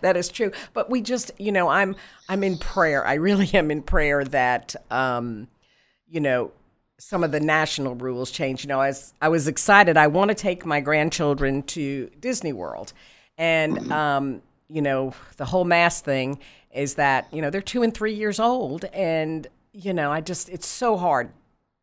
[0.00, 0.52] that is true.
[0.72, 1.94] But we just, you know, I'm
[2.30, 3.06] I'm in prayer.
[3.06, 5.48] I really am in prayer that um,
[6.08, 6.52] you know,
[7.02, 8.62] some of the national rules change.
[8.62, 12.92] You know, as I was excited, I want to take my grandchildren to Disney World.
[13.36, 16.38] And um, you know, the whole mask thing
[16.72, 20.48] is that, you know, they're 2 and 3 years old and you know, I just
[20.48, 21.30] it's so hard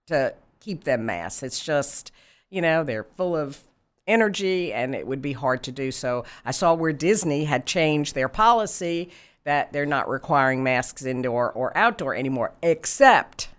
[0.08, 1.43] to keep them masked.
[1.43, 2.12] It's just,
[2.49, 3.60] you know, they're full of
[4.08, 6.23] energy and it would be hard to do so.
[6.45, 9.10] I saw where Disney had changed their policy
[9.43, 13.49] that they're not requiring masks indoor or outdoor anymore, except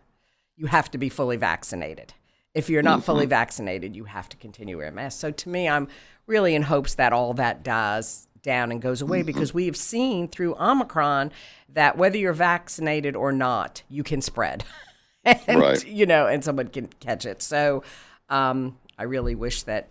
[0.61, 2.13] you have to be fully vaccinated.
[2.53, 5.19] If you're not fully vaccinated, you have to continue wearing masks.
[5.19, 5.89] So to me, I'm
[6.27, 10.29] really in hopes that all that dies down and goes away because we have seen
[10.29, 11.33] through Omicron
[11.71, 14.65] that whether you're vaccinated or not, you can spread.
[15.25, 15.87] and Right.
[15.87, 17.41] you know, and someone can catch it.
[17.41, 17.83] So
[18.29, 19.89] um, I really wish that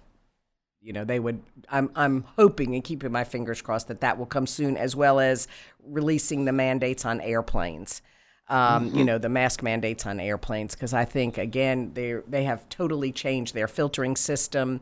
[0.82, 4.26] you know they would i'm i'm hoping and keeping my fingers crossed that that will
[4.26, 5.46] come soon as well as
[5.86, 8.02] releasing the mandates on airplanes
[8.50, 12.68] um, you know the mask mandates on airplanes because i think again they they have
[12.70, 14.82] totally changed their filtering system.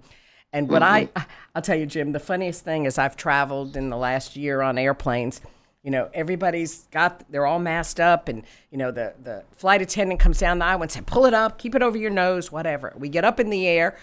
[0.54, 1.10] And what i
[1.56, 4.78] i'll tell you jim the funniest thing is i've traveled in the last year on
[4.78, 5.42] airplanes.
[5.84, 10.20] You know everybody's got they're all masked up and you know the the flight attendant
[10.20, 12.94] comes down the aisle and says pull it up keep it over your nose whatever.
[12.98, 13.96] We get up in the air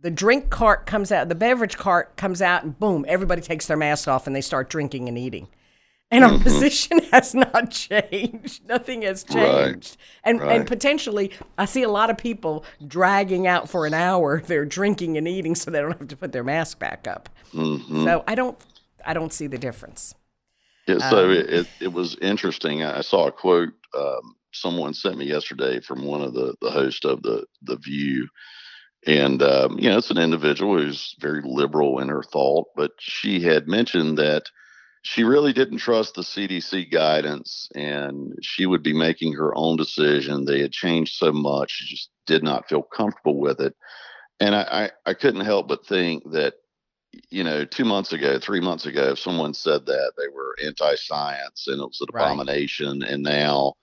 [0.00, 3.76] the drink cart comes out, the beverage cart comes out, and boom, everybody takes their
[3.76, 5.48] mask off and they start drinking and eating.
[6.10, 8.66] And our position has not changed.
[8.66, 9.96] Nothing has changed.
[10.24, 10.66] And and Right.
[10.66, 14.40] potentially, I see a lot of people dragging out for an hour.
[14.46, 17.28] They're drinking and eating, so they don't have to put their mask back up.
[17.54, 17.96] Mhm.
[18.04, 18.58] So I don't,
[19.04, 20.14] I don't see the difference.
[20.86, 22.82] Yeah, so Um, it, it, it was interesting.
[22.82, 26.70] I I saw a quote um, someone sent me yesterday from one of the, the
[26.70, 28.28] hosts of the, the View.
[29.06, 33.40] And, um, you know, it's an individual who's very liberal in her thought, but she
[33.40, 34.44] had mentioned that
[35.02, 40.44] she really didn't trust the CDC guidance and she would be making her own decision.
[40.44, 43.74] They had changed so much, she just did not feel comfortable with it.
[44.40, 46.54] And I, I, I couldn't help but think that
[47.30, 51.66] you know, two months ago, three months ago, if someone said that they were anti-science
[51.66, 52.24] and it was an Right.
[52.24, 53.74] abomination, and now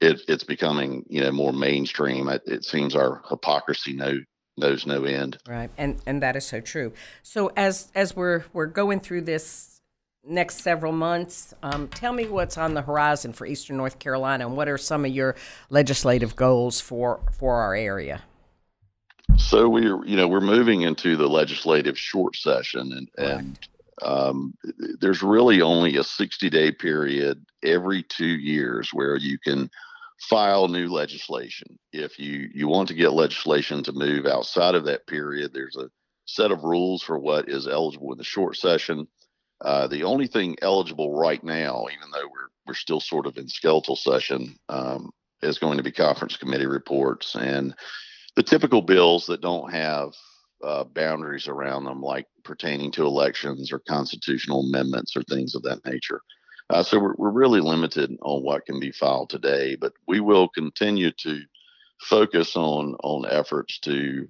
[0.00, 2.28] it, it's becoming, you know, more mainstream.
[2.28, 4.20] It, it seems our hypocrisy no,
[4.56, 5.38] knows no end.
[5.46, 6.92] Right, and and that is so true.
[7.22, 9.79] So as as we're we're going through this
[10.24, 14.56] next several months, um, tell me what's on the horizon for Eastern North Carolina, and
[14.56, 15.36] what are some of your
[15.70, 18.22] legislative goals for for our area?
[19.36, 23.40] So we're, you know, we're moving into the legislative short session, and Correct.
[23.40, 23.68] and
[24.02, 24.54] um,
[25.00, 29.70] there's really only a 60 day period every two years where you can
[30.20, 31.78] file new legislation.
[31.92, 35.90] If you you want to get legislation to move outside of that period, there's a
[36.26, 39.08] set of rules for what is eligible in the short session.
[39.62, 43.48] Uh, the only thing eligible right now, even though we're we're still sort of in
[43.48, 45.10] skeletal session, um,
[45.42, 47.74] is going to be conference committee reports and
[48.36, 50.12] the typical bills that don't have
[50.62, 55.84] uh, boundaries around them, like pertaining to elections or constitutional amendments or things of that
[55.84, 56.20] nature.
[56.68, 60.48] Uh, so we're, we're really limited on what can be filed today, but we will
[60.48, 61.40] continue to
[62.02, 64.28] focus on on efforts to,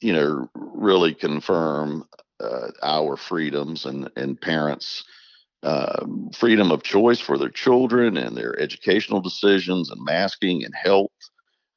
[0.00, 2.04] you know, really confirm
[2.40, 5.04] uh, our freedoms and and parents.
[5.62, 11.10] Uh, freedom of choice for their children and their educational decisions and masking and health.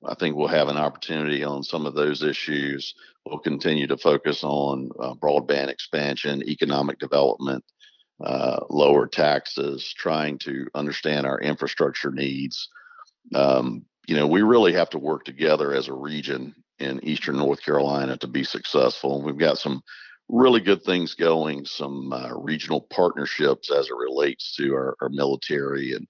[0.05, 2.93] I think we'll have an opportunity on some of those issues.
[3.25, 7.63] We'll continue to focus on uh, broadband expansion, economic development,
[8.23, 12.69] uh, lower taxes, trying to understand our infrastructure needs.
[13.33, 17.61] Um, you know, we really have to work together as a region in Eastern North
[17.63, 19.21] Carolina to be successful.
[19.21, 19.81] We've got some
[20.29, 25.93] really good things going, some uh, regional partnerships as it relates to our, our military
[25.93, 26.07] and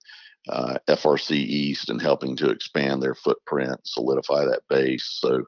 [0.50, 5.20] uh, FRC East and helping to expand their footprint, solidify that base.
[5.20, 5.44] So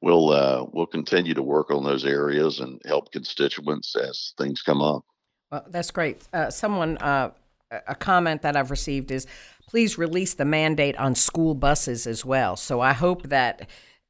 [0.00, 4.82] we'll uh, we'll continue to work on those areas and help constituents as things come
[4.82, 5.04] up.
[5.50, 6.26] Well, that's great.
[6.32, 7.30] Uh, someone, uh,
[7.70, 9.26] a a comment that I've received is,
[9.68, 12.56] please release the mandate on school buses as well.
[12.56, 13.68] So I hope that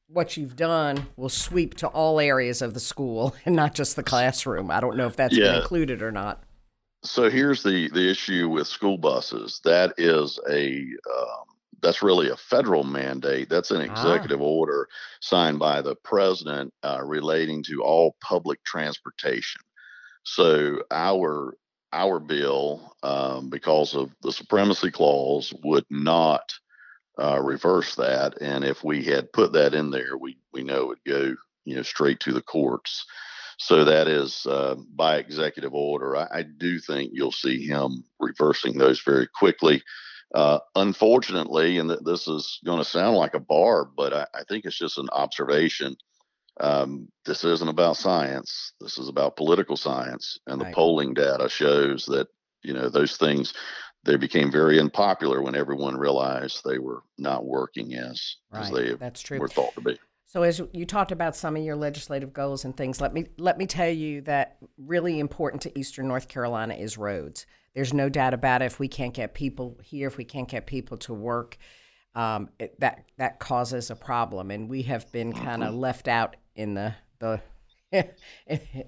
[0.08, 4.02] what you've done will sweep to all areas of the school and not just the
[4.02, 4.70] classroom.
[4.70, 6.42] I don't know if that's been included or not.
[7.04, 9.60] So here's the the issue with school buses.
[9.64, 11.44] That is a um,
[11.80, 13.48] that's really a federal mandate.
[13.48, 13.92] That's an Ah.
[13.92, 14.88] executive order
[15.20, 19.60] signed by the president uh, relating to all public transportation.
[20.24, 21.54] So our
[21.92, 26.52] our bill, um, because of the supremacy clause, would not
[27.18, 28.40] uh, reverse that.
[28.40, 31.76] And if we had put that in there, we we know it would go you
[31.76, 33.04] know straight to the courts.
[33.58, 36.16] So that is uh, by executive order.
[36.16, 39.82] I, I do think you'll see him reversing those very quickly.
[40.34, 44.42] Uh, unfortunately, and th- this is going to sound like a barb, but I, I
[44.48, 45.96] think it's just an observation.
[46.60, 48.72] Um, this isn't about science.
[48.80, 50.74] This is about political science, and the Right.
[50.74, 52.28] polling data shows that
[52.62, 53.54] you know those things.
[54.04, 59.20] They became very unpopular when everyone realized they were not working as as they That's
[59.20, 59.38] true.
[59.38, 59.98] were thought to be.
[60.26, 63.56] So as you talked about some of your legislative goals and things, let me let
[63.56, 67.46] me tell you that really important to Eastern North Carolina is roads.
[67.74, 68.66] There's no doubt about it.
[68.66, 71.56] If we can't get people here, if we can't get people to work,
[72.14, 76.36] um, it, that that causes a problem, and we have been kind of left out
[76.54, 77.40] in the the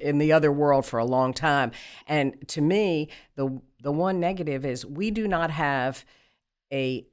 [0.01, 1.71] in the other world for a long time.
[2.07, 6.05] And to me, the the one negative is we do not have
[6.73, 7.07] a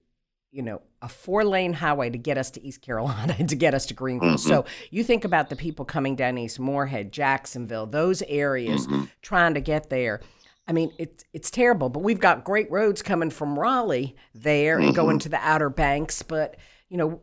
[0.52, 3.74] you know a four lane highway to get us to East Carolina and to get
[3.74, 4.38] us to Greenville.
[4.38, 4.96] So mm-hmm.
[4.96, 9.06] you think about the people coming down East Morehead, Jacksonville, those areas mm-hmm.
[9.22, 10.22] trying to get there.
[10.68, 14.94] I mean, it's it's terrible, but we've got great roads coming from Raleigh there and
[14.94, 15.24] going mm-hmm.
[15.24, 16.58] to the Outer Banks, but
[16.90, 17.22] you know,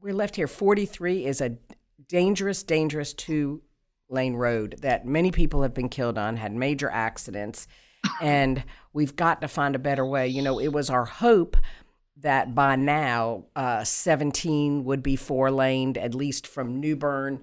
[0.00, 0.46] we're left here.
[0.46, 1.56] 43 is a
[2.08, 3.62] dangerous dangerous two
[4.08, 7.66] lane road that many people have been killed on, had major accidents,
[8.20, 10.28] and we've got to find a better way.
[10.28, 11.56] You know, it was our hope
[12.18, 17.42] that by now uh, 17 would be four laned, at least from New Bern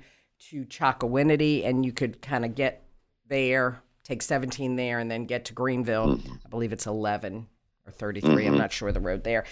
[0.49, 2.83] to Chocowinity, and you could kind of get
[3.27, 6.19] there, take 17 there, and then get to Greenville.
[6.45, 7.47] I believe it's 11
[7.85, 8.47] or 33.
[8.47, 9.45] I'm not sure the road there,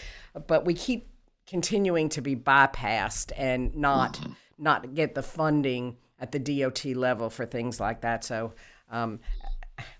[0.48, 1.08] but we keep
[1.48, 4.20] continuing to be bypassed and not
[4.58, 8.24] not get the funding at the DOT level for things like that.
[8.24, 8.54] So.
[8.90, 9.20] Um,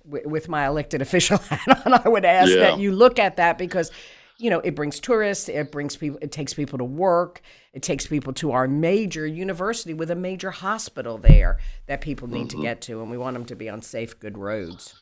[0.06, 2.58] with my elected official hat on, I would ask Yeah.
[2.62, 3.92] that you look at that because,
[4.38, 7.42] you know, it brings tourists, it brings people, it takes people to work,
[7.74, 12.50] it takes people to our major university with a major hospital there that people need
[12.50, 14.96] to get to, and we want them to be on safe, good roads.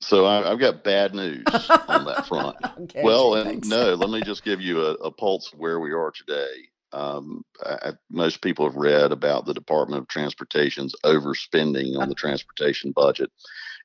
[0.00, 1.44] So I, I've got bad news
[1.86, 2.56] on that front.
[2.80, 3.68] Okay, well, and thanks.
[3.68, 6.50] no, let me just give you a, a pulse of where we are today.
[6.92, 12.90] Um, I- most people have read about the Department of Transportation's overspending on the transportation
[12.90, 13.30] budget,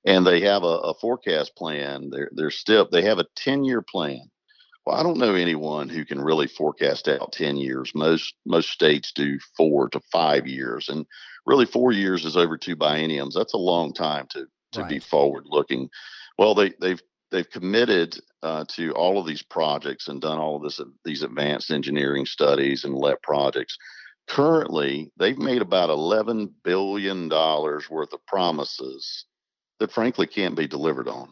[0.05, 2.09] and they have a, a forecast plan.
[2.09, 4.29] They're they're still they have a ten year plan.
[4.85, 7.91] Well, I don't know anyone who can really forecast out ten years.
[7.95, 11.05] Most most states do four to five years, and
[11.45, 13.33] really four years is over two bienniums.
[13.33, 15.89] That's a long time to to be forward looking.
[16.37, 20.63] Well, they they've they've committed uh, to all of these projects and done all of
[20.63, 23.77] this these advanced engineering studies and let projects.
[24.27, 29.25] currently they've made about 11 billion dollars worth of promises
[29.80, 31.30] that frankly can't be delivered on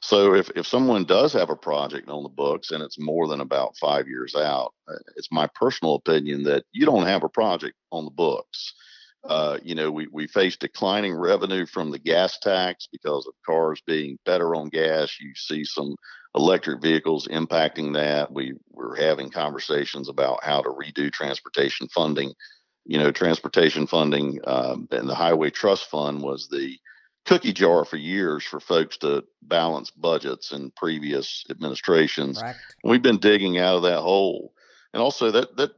[0.00, 3.40] so if, if someone does have a project on the books and it's more than
[3.40, 7.74] about five years out uh, it's my personal opinion that you don't have a project
[7.90, 8.74] on the books
[9.28, 13.80] uh, you know we, we face declining revenue from the gas tax because of cars
[13.86, 15.96] being better on gas you see some
[16.34, 18.32] electric vehicles impacting that.
[18.32, 22.34] We were having conversations about how to redo transportation funding.
[22.86, 26.76] You know, transportation funding um, and the Highway Trust Fund was the
[27.24, 32.40] cookie jar for years for folks to balance budgets in previous administrations.
[32.40, 32.58] Correct.
[32.84, 34.52] We've been digging out of that hole.
[34.92, 35.72] And also that that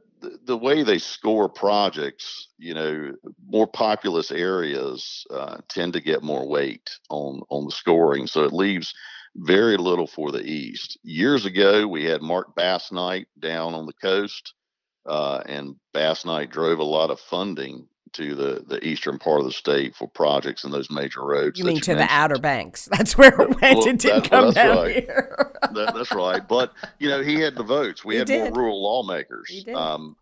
[0.45, 3.13] the way they score projects, you know,
[3.47, 8.27] more populous areas uh, tend to get more weight on on the scoring.
[8.27, 8.93] So it leaves
[9.35, 10.97] very little for the East.
[11.03, 14.53] Years ago, we had Marc Basnight down on the coast,
[15.05, 17.87] uh, and Basnight drove a lot of funding
[18.17, 21.57] to the, the eastern part of the state for projects in those major roads.
[21.57, 22.09] You mean you to mentioned.
[22.09, 22.85] the Outer Banks?
[22.91, 23.77] That's where it went.
[23.77, 25.03] Well, it didn't that, come down right.
[25.03, 25.55] here.
[25.73, 26.45] that, that's right.
[26.47, 28.03] But you know, he had the votes.
[28.03, 28.39] We he had did.
[28.53, 29.49] more rural lawmakers.
[29.49, 29.75] He did.
[29.75, 30.15] Um,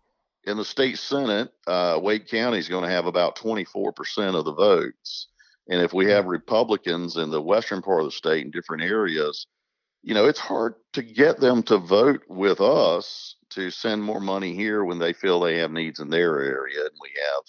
[0.44, 4.54] in the state senate, uh, Wake County is going to have about 24% of the
[4.54, 5.28] votes.
[5.68, 9.46] And if we have Republicans in the western part of the state in different areas,
[10.02, 14.54] you know, it's hard to get them to vote with us to send more money
[14.54, 17.42] here when they feel they have needs in their area and we have,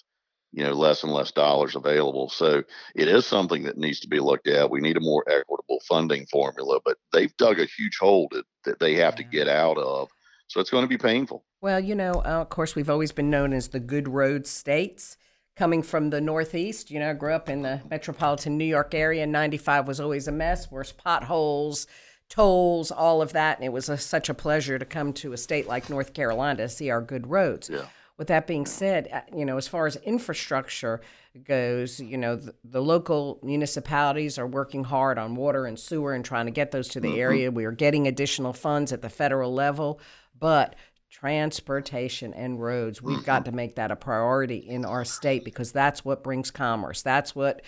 [0.52, 2.30] you know, less and less dollars available.
[2.30, 2.64] So
[2.96, 4.70] it is something that needs to be looked at.
[4.70, 8.80] We need a more equitable funding formula, but they've dug a huge hole that, that
[8.80, 9.24] they have yeah.
[9.24, 10.10] to get out of.
[10.48, 11.44] So it's going to be painful.
[11.62, 15.18] Well, you know, uh, of course, we've always been known as the good road states
[15.58, 16.90] coming from the Northeast.
[16.90, 19.26] You know, I grew up in the metropolitan New York area.
[19.28, 20.72] 95 was always a mess.
[20.72, 21.88] Worse potholes,
[22.30, 23.58] tolls, all of that.
[23.58, 26.64] And it was a, such a pleasure to come to a state like North Carolina
[26.64, 27.70] to see our good roads.
[27.70, 27.88] Yeah.
[28.18, 31.02] With that being said, uh, you know, as far as infrastructure
[31.44, 36.26] goes, you know, the, the local municipalities are working hard on water and sewer and
[36.26, 37.20] trying to get those to the mm-hmm.
[37.20, 37.52] area.
[37.52, 40.00] We are getting additional funds at the federal level,
[40.38, 40.76] but
[41.10, 43.02] transportation and roads.
[43.02, 47.02] We've got to make that a priority in our state because that's what brings commerce.
[47.02, 47.62] That's what,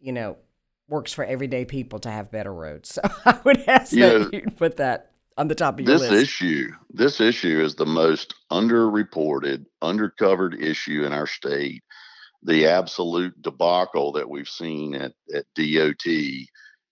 [0.00, 0.36] you know,
[0.88, 2.98] works for everyday people to have better roads.
[3.04, 6.10] So I would ask yeah, that you put that on the top of your this
[6.10, 6.22] list.
[6.22, 6.72] issue.
[6.90, 11.82] This issue is the most underreported, undercovered issue in our state.
[12.42, 16.06] The absolute debacle that we've seen at, at DOT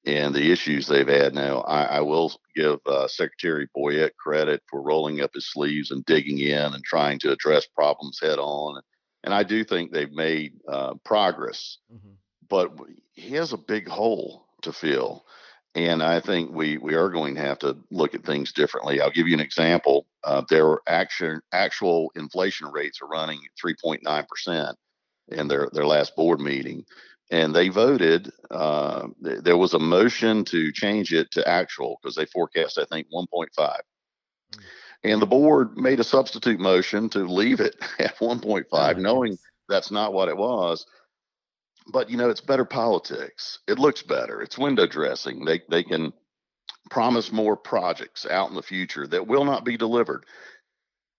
[0.05, 1.61] and the issues they've had now.
[1.61, 6.39] I, I will give uh, Secretary Boyette credit for rolling up his sleeves and digging
[6.39, 8.81] in and trying to address problems head on.
[9.25, 12.15] And I do think they've made uh, progress, mm-hmm.
[12.49, 12.73] but
[13.13, 15.25] he has a big hole to fill.
[15.75, 19.01] And I think we, we are going to have to look at things differently.
[19.01, 20.07] I'll give you an example.
[20.23, 24.75] Uh, their actual, actual inflation rates are running at 3.9%
[25.29, 26.85] in their, their last board meeting
[27.33, 28.31] and they voted.
[28.51, 32.85] Uh, th- there was a motion to change it to actual because they forecast, I
[32.85, 33.49] think, 1.5.
[33.59, 33.79] Mm.
[35.05, 39.91] And the board made a substitute motion to leave it at 1.5, oh, knowing that's
[39.91, 40.87] not what it was.
[41.87, 43.59] But you know, it's better politics.
[43.67, 44.41] It looks better.
[44.41, 45.45] It's window dressing.
[45.45, 46.13] They they can
[46.91, 50.25] promise more projects out in the future that will not be delivered.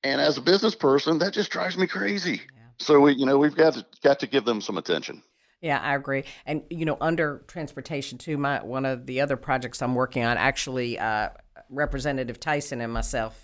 [0.04, 2.42] And as a business person, that just drives me crazy.
[2.56, 2.64] Yeah.
[2.80, 5.24] So we, you know, we've got to got to give them some attention.
[5.62, 6.26] Yeah, I agree.
[6.46, 10.38] And you know, under transportation too, my one of the other projects I'm working on,
[10.38, 11.30] actually, uh,
[11.70, 13.43] Representative Tyson and myself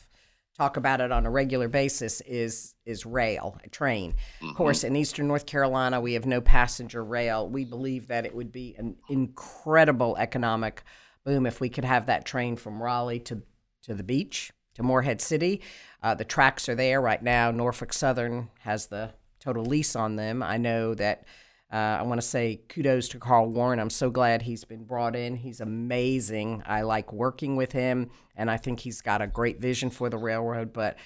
[0.60, 4.12] talk about it on a regular basis is is rail, a train.
[4.12, 4.49] Mm-hmm.
[4.49, 7.47] Of course, in eastern North Carolina, we have no passenger rail.
[7.47, 10.84] We believe that it would be an incredible economic
[11.24, 13.41] boom if we could have that train from Raleigh to
[13.84, 15.62] to the beach to Morehead City.
[16.03, 17.51] Uh, the tracks are there right now.
[17.51, 20.43] Norfolk Southern has the total lease on them.
[20.43, 21.24] I know that
[21.72, 23.80] uh, I want to say kudos to Carl Warren.
[23.80, 25.36] I'm so glad he's been brought in.
[25.36, 26.63] He's amazing.
[26.65, 30.17] I like working with him, and I think he's got a great vision for the
[30.17, 30.74] railroad.
[30.74, 30.97] But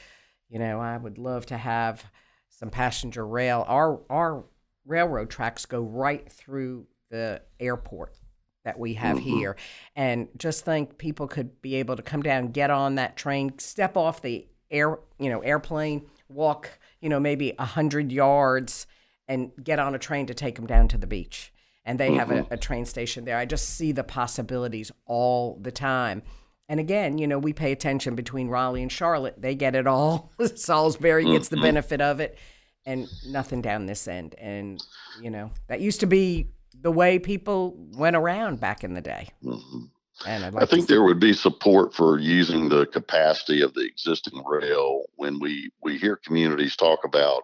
[0.50, 2.06] you know, I would love to have
[2.48, 3.66] some passenger rail.
[3.68, 4.46] Our our
[4.86, 8.16] railroad tracks go right through the airport
[8.64, 9.38] that we have mm-hmm.
[9.38, 9.58] here,
[9.98, 13.98] and just think people could be able to come down, get on that train, step
[13.98, 16.70] off the air, you know, airplane, walk,
[17.02, 18.88] you know, maybe a hundred yards
[19.34, 21.52] and get on a train to take them down to the beach.
[21.86, 22.20] And they mm-hmm.
[22.20, 22.54] have a, mm-hmm.
[22.54, 23.38] a train station there.
[23.38, 26.22] I just see the possibilities all the time.
[26.70, 29.42] And again, you know, we pay attention between Raleigh and Charlotte.
[29.42, 30.32] They get it all.
[30.56, 31.66] Salisbury gets the mm-hmm.
[31.66, 32.38] benefit of it,
[32.86, 34.36] and nothing down this end.
[34.38, 34.82] And,
[35.22, 39.30] you know, that used to be the way people went around back in the day.
[39.44, 39.86] Mm-hmm.
[40.26, 44.42] And like I think there would be support for using the capacity of the existing
[44.46, 47.44] rail when we, we hear communities talk about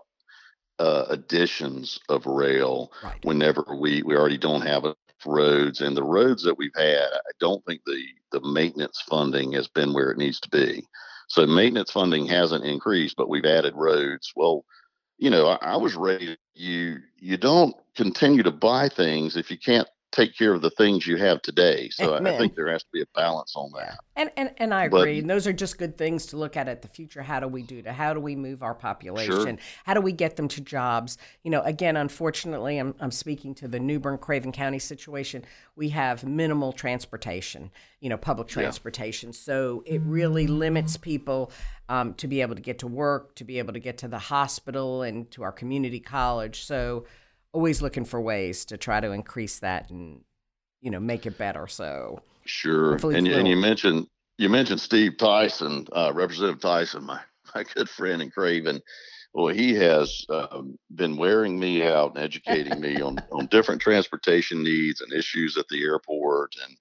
[0.80, 3.16] uh, additions of rail Right.
[3.24, 7.32] whenever we we already don't have enough roads and the roads that we've had i
[7.40, 10.86] don't think the the maintenance funding has been where it needs to be
[11.28, 14.66] so maintenance funding hasn't increased but we've added roads well
[15.18, 19.58] you know i, I was raised you you don't continue to buy things if you
[19.58, 22.82] can't take care of the things you have today so I, I think there has
[22.84, 25.20] to be a balance on that And, and and I But- agree.
[25.20, 27.22] and those are just good things to look at at the future.
[27.22, 27.94] How do we do to?
[27.94, 29.60] How do we move our population?
[29.86, 31.18] How do we get them to jobs?
[31.44, 35.46] You know, again, unfortunately, I'm I'm speaking to the New Bern Craven County situation.
[35.78, 37.72] We have minimal transportation.
[38.02, 39.32] You know, public transportation.
[39.32, 41.52] So it really limits people
[41.88, 44.20] um, to be able to get to work, to be able to get to the
[44.20, 46.66] hospital and to our community college.
[46.66, 47.06] So
[47.54, 50.22] always looking for ways to try to increase that and
[50.82, 51.68] you know make it better.
[51.68, 52.96] So Sure.
[52.96, 57.20] And you, and you mentioned you mentioned Steve Tyson, uh, Representative Tyson, my
[57.56, 58.82] my good friend in Craven.
[59.34, 64.64] Well, he has um, been wearing me out and educating me on on different transportation
[64.64, 66.76] needs and issues at the airport and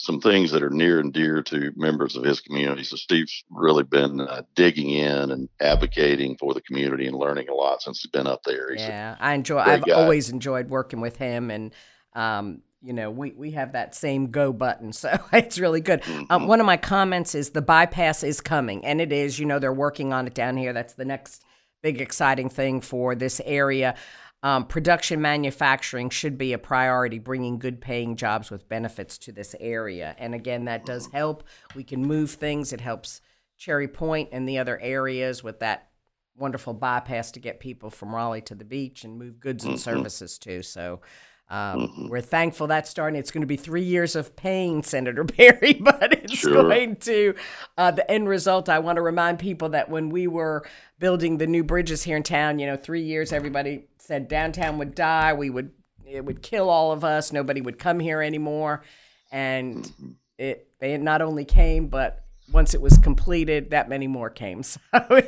[0.00, 2.82] some things that are near and dear to members of his community.
[2.84, 7.54] So Steve's really been uh, digging in and advocating for the community and learning a
[7.54, 8.72] lot since he's been up there.
[8.72, 9.58] He's Yeah, I enjoy.
[9.58, 9.92] I've guy.
[9.92, 11.74] always enjoyed working with him, and
[12.14, 16.02] um, you know, we we have that same go button, so it's really good.
[16.30, 16.46] Um, Mhm.
[16.46, 19.38] one of my comments is the bypass is coming, and it is.
[19.38, 20.72] You know, they're working on it down here.
[20.72, 21.44] That's the next
[21.82, 23.94] big exciting thing for this area.
[24.42, 29.54] Um, production manufacturing should be a priority, bringing good paying jobs with benefits to this
[29.60, 30.14] area.
[30.18, 31.44] And again, that does help.
[31.74, 32.72] We can move things.
[32.72, 33.20] It helps
[33.58, 35.88] Cherry Point and the other areas with that
[36.36, 39.80] wonderful bypass to get people from Raleigh to the beach and move goods and Mhm.
[39.80, 40.62] services too.
[40.62, 41.02] So
[41.50, 42.08] um, Mhm.
[42.08, 43.18] we're thankful that's starting.
[43.18, 46.62] It's going to be three years of pain, Senator Perry, but it's Sure.
[46.62, 47.34] going to
[47.76, 48.68] uh, the end result.
[48.68, 50.64] I want to remind people that when we were
[50.98, 54.94] building the new bridges here in town, you know, three years, everybody said downtown would
[54.94, 55.32] die.
[55.32, 55.72] We would
[56.06, 57.32] it would kill all of us.
[57.32, 58.82] Nobody would come here anymore,
[59.30, 60.14] and Mhm.
[60.38, 64.62] it they not only came, but once it was completed, that many more came.
[64.64, 64.78] So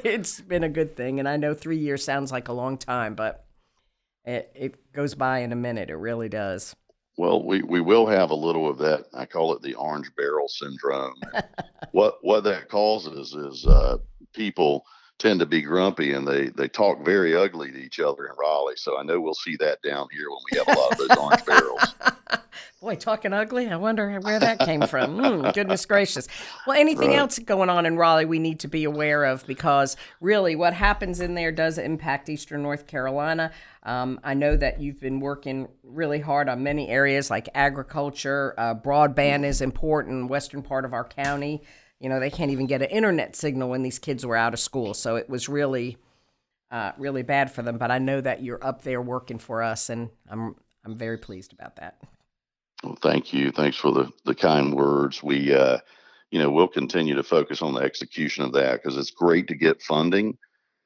[0.05, 1.19] it's been a good thing.
[1.21, 3.45] And I know three years sounds like a long time, but
[4.25, 5.91] it, it goes by in a minute.
[5.91, 6.75] It really does.
[7.19, 9.05] Well, we, we will have a little of that.
[9.13, 11.15] I call it the orange barrel syndrome.
[11.93, 13.99] what what that causes is uh,
[14.33, 14.85] people
[15.23, 18.75] tend to be grumpy and they they talk very ugly to each other in Raleigh.
[18.77, 21.17] So I know we'll see that down here when we have a lot of those
[21.17, 21.95] orange barrels.
[22.81, 23.69] Boy, talking ugly.
[23.69, 25.17] I wonder where that came from.
[25.19, 26.27] Mm, goodness gracious.
[26.67, 27.19] Well, anything Right.
[27.21, 31.21] else going on in Raleigh we need to be aware of because really what happens
[31.21, 33.53] in there does impact Eastern North Carolina.
[33.85, 38.55] Um, I know that you've been working really hard on many areas like agriculture.
[38.59, 41.63] Uh, broadband is important in western part of our county.
[42.03, 44.61] You know, they can't even get an internet signal when these kids were out of
[44.61, 44.93] school.
[44.93, 45.97] So it was really,
[46.71, 47.79] uh, really bad for them.
[47.79, 51.53] But I know that you're up there working for us, and I'm I'm very pleased
[51.53, 52.01] about that.
[52.83, 53.53] Well, thank you.
[53.53, 55.23] Thanks for the, the kind words.
[55.23, 55.79] We, uh,
[56.31, 59.55] you know, we'll continue to focus on the execution of that because it's great to
[59.55, 60.37] get funding,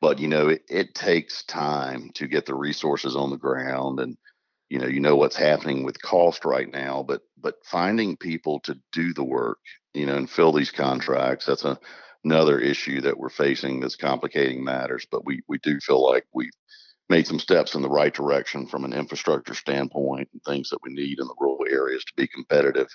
[0.00, 4.18] but you know, it, it takes time to get the resources on the ground and,
[4.68, 8.78] you know, you know what's happening with cost right now, but, but finding people to
[8.92, 9.58] do the work,
[9.96, 11.78] you know, and fill these contracts, that's a,
[12.24, 16.50] another issue that we're facing that's complicating matters, but we, we do feel like we've
[17.08, 20.92] made some steps in the right direction from an infrastructure standpoint and things that we
[20.92, 22.88] need in the rural areas to be competitive.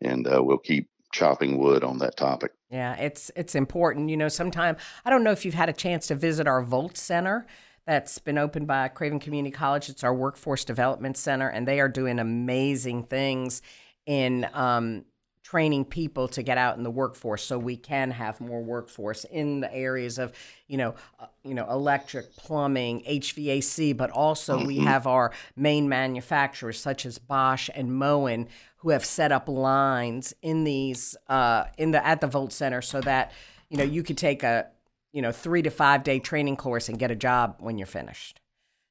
[0.00, 2.52] And uh, we'll keep chopping wood on that topic.
[2.70, 4.08] Yeah, it's it's important.
[4.08, 6.96] You know, sometime I don't know if you've had a chance to visit our Volt
[6.96, 7.46] Center
[7.86, 9.88] that's been opened by Craven Community College.
[9.88, 13.62] It's our workforce development center, and they are doing amazing things
[14.06, 15.04] in um,
[15.52, 19.60] training people to get out in the workforce, so we can have more workforce in
[19.60, 20.32] the areas of,
[20.66, 24.84] you know, uh, you know, electric, plumbing, HVAC, but also we Mhm.
[24.84, 30.64] have our main manufacturers such as Bosch and Moen who have set up lines in
[30.64, 33.30] these uh, in the at the Volt Center so that
[33.68, 34.68] you know you could take a
[35.12, 38.40] you know three to five day training course and get a job when you're finished.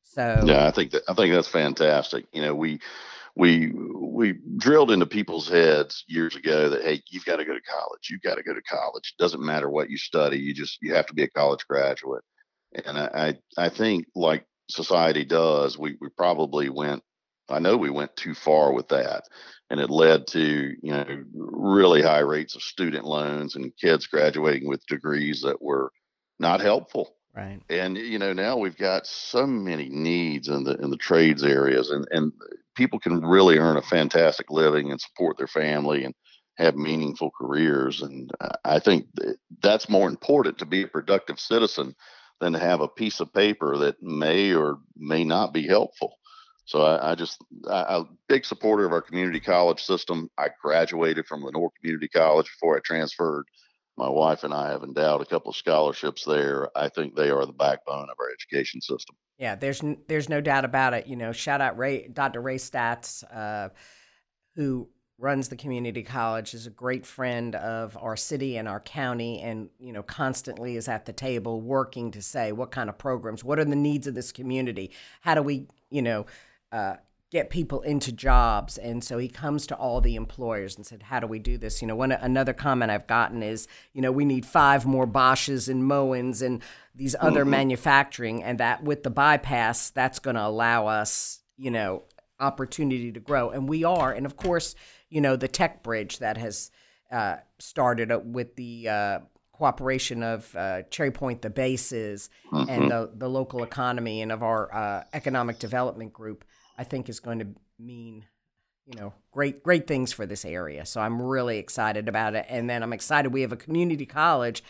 [0.03, 2.25] So Yeah, I think that I think that's fantastic.
[2.33, 2.79] You know, we
[3.35, 7.61] we we drilled into people's heads years ago that hey, you've got to go to
[7.61, 8.09] college.
[8.09, 9.15] You've got to go to college.
[9.17, 10.37] Doesn't matter what you study.
[10.37, 12.23] You just you have to be a college graduate.
[12.85, 17.03] And I I, I think like society does, we we probably went.
[17.49, 19.23] I know we went too far with that,
[19.69, 24.67] and it led to you know really high rates of student loans and kids graduating
[24.67, 25.91] with degrees that were
[26.39, 27.61] not helpful right.
[27.69, 31.91] and you know now we've got so many needs in the in the trades areas
[31.91, 32.33] and and
[32.75, 36.13] people can really earn a fantastic living and support their family and
[36.57, 38.31] have meaningful careers and
[38.65, 39.07] I- think
[39.61, 41.95] that's more important to be a productive citizen
[42.39, 46.17] than to have a piece of paper that may or may not be helpful.
[46.65, 47.37] So I, I just,
[47.69, 50.29] I, am a big supporter of our community college system.
[50.37, 53.45] I graduated from Lenoir Community College before I transferred.
[53.97, 56.69] My wife and I have endowed a couple of scholarships there.
[56.75, 59.15] I think they are the backbone of our education system.
[59.37, 61.07] Yeah, there's there's no doubt about it.
[61.07, 62.41] You know, shout out Ray, Dr.
[62.41, 63.69] Ray Staats, uh,
[64.55, 69.41] who runs the community college, is a great friend of our city and our county,
[69.41, 73.43] and you know, constantly is at the table working to say what kind of programs,
[73.43, 76.25] what are the needs of this community, how do we, you know,
[76.71, 76.95] uh,
[77.31, 78.77] get people into jobs.
[78.77, 81.81] And so he comes to all the employers and said, "How do we do this?"
[81.81, 85.69] You know, one another comment I've gotten is, you know, we need five more Bosches
[85.69, 86.61] and Moens and
[86.93, 87.51] these other mm-hmm.
[87.51, 92.03] manufacturing, and that with the bypass, that's going to allow us, you know,
[92.39, 93.49] opportunity to grow.
[93.49, 94.75] And we are, and of course,
[95.09, 96.69] you know, the tech bridge that has
[97.11, 99.19] uh, started with the uh,
[99.53, 102.69] cooperation of uh, Cherry Point, the bases, mm-hmm.
[102.69, 106.43] and the, the local economy, and of our uh, economic development group.
[106.77, 107.47] I think is going to
[107.79, 108.25] mean
[108.85, 110.85] you know great great things for this area.
[110.85, 112.45] So i'm really excited about it.
[112.49, 114.63] And then i'm excited we have a community college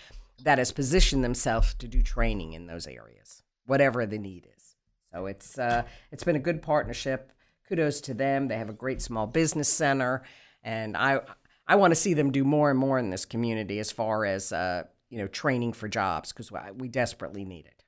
[0.43, 4.75] that has positioned themselves to do training in those areas whatever the need is.
[5.13, 7.31] So it's uh, it's been a good partnership.
[7.67, 8.47] Kudos to them.
[8.47, 10.23] They have a great small business center.
[10.63, 11.21] And i
[11.67, 14.51] i want to see them do more and more in this community as far as
[14.51, 17.80] uh, you know training for jobs because we desperately need it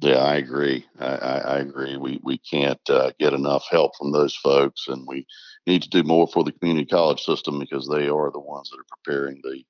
[0.00, 0.86] yeah, I agree.
[0.98, 1.96] I, I, I agree.
[1.96, 5.26] We we can't uh, get enough help from those folks, and we
[5.66, 8.80] need to do more for the community college system because they are the ones that
[8.80, 9.62] are preparing the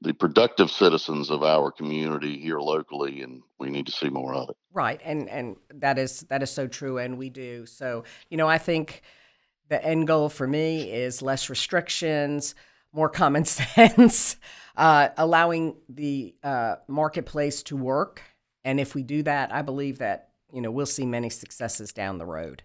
[0.00, 4.50] the productive citizens of our community here locally, and we need to see more of
[4.50, 4.56] it.
[4.72, 7.64] Right, and and that is that is so true, and we do.
[7.64, 9.02] So you know, I think
[9.68, 12.54] the end goal for me is less restrictions,
[12.92, 14.36] more common sense,
[14.76, 18.20] uh, allowing the uh, marketplace to work
[18.64, 22.18] and if we do that, I believe that, you know, we'll see many successes down
[22.18, 22.62] the road.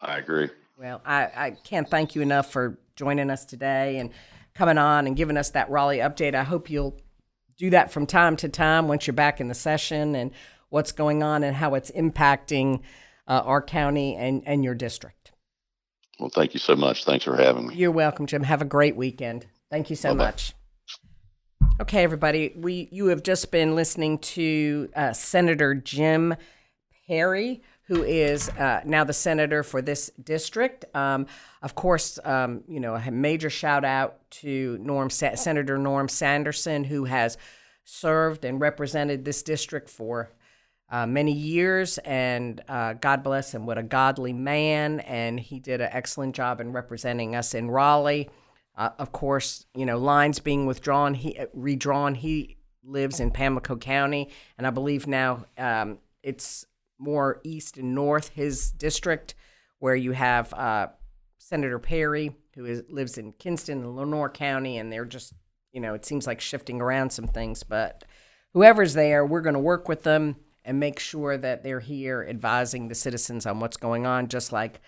[0.00, 0.50] I agree.
[0.78, 4.10] Well, I, I can't thank you enough for joining us today and
[4.54, 6.34] coming on and giving us that Raleigh update.
[6.34, 7.00] I hope you'll
[7.56, 10.32] do that from time to time once you're back in the session and
[10.70, 12.80] what's going on and how it's impacting
[13.28, 15.32] uh, our county and, and your district.
[16.18, 17.04] Well, thank you so much.
[17.04, 17.74] Thanks for having me.
[17.74, 18.42] You're welcome, Jim.
[18.42, 19.46] Have a great weekend.
[19.70, 20.24] Thank you so Bye-bye.
[20.24, 20.54] much.
[21.80, 26.34] Okay, everybody, we you have just been listening to uh, Senator Jim
[27.08, 30.84] Perry, who is uh, now the senator for this district.
[30.94, 31.26] Um,
[31.62, 36.84] of course, um, you know a major shout out to Norm Sa- Senator Norm Sanderson,
[36.84, 37.38] who has
[37.84, 40.30] served and represented this district for
[40.90, 43.64] uh, many years, and uh, God bless him.
[43.64, 48.28] What a godly man, and he did an excellent job in representing us in Raleigh.
[48.76, 52.14] Uh, of course, you know, lines being withdrawn, he uh, redrawn.
[52.14, 56.66] He lives in Pamlico County, and I believe now um, it's
[56.98, 59.34] more east and north his district,
[59.78, 60.88] where you have uh,
[61.38, 65.34] Senator Perry, who is, lives in Kinston and Lenoir County, and they're just,
[65.72, 67.62] you know, it seems like shifting around some things.
[67.62, 68.04] But
[68.54, 72.88] whoever's there, we're going to work with them and make sure that they're here advising
[72.88, 74.80] the citizens on what's going on, just like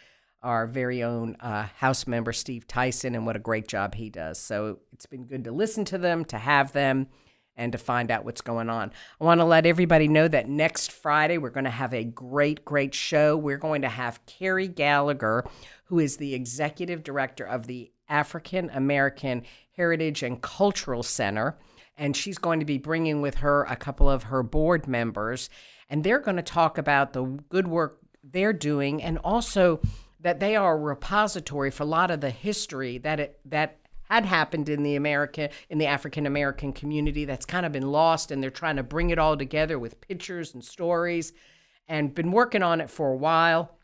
[0.44, 4.38] our very own uh, House member Steve Tyson and what a great job he does.
[4.38, 7.08] So it's been good to listen to them, to have them,
[7.56, 8.92] and to find out what's going on.
[9.20, 12.64] I want to let everybody know that next Friday we're going to have a great,
[12.64, 13.36] great show.
[13.36, 15.44] We're going to have Carrie Gallagher,
[15.84, 19.44] who is the executive director of the African American
[19.76, 21.56] Heritage and Cultural Center.
[21.96, 25.48] And she's going to be bringing with her a couple of her board members,
[25.88, 29.80] and they're going to talk about the good work they're doing and also
[30.24, 33.76] that they are a repository for a lot of the history that it that
[34.08, 38.30] had happened in the American in the African American community that's kind of been lost
[38.30, 41.32] and they're trying to bring it all together with pictures and stories
[41.86, 43.76] and been working on it for a while.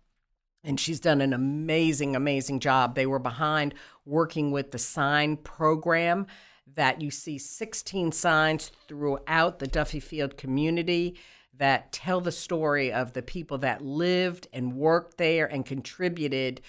[0.64, 2.94] And she's done an amazing amazing job.
[2.94, 3.74] They were behind
[4.06, 6.26] working with the sign program
[6.74, 11.18] that you see 16 signs throughout the Duffy Field community
[11.56, 16.60] that tell the story of the people that lived and worked there and contributed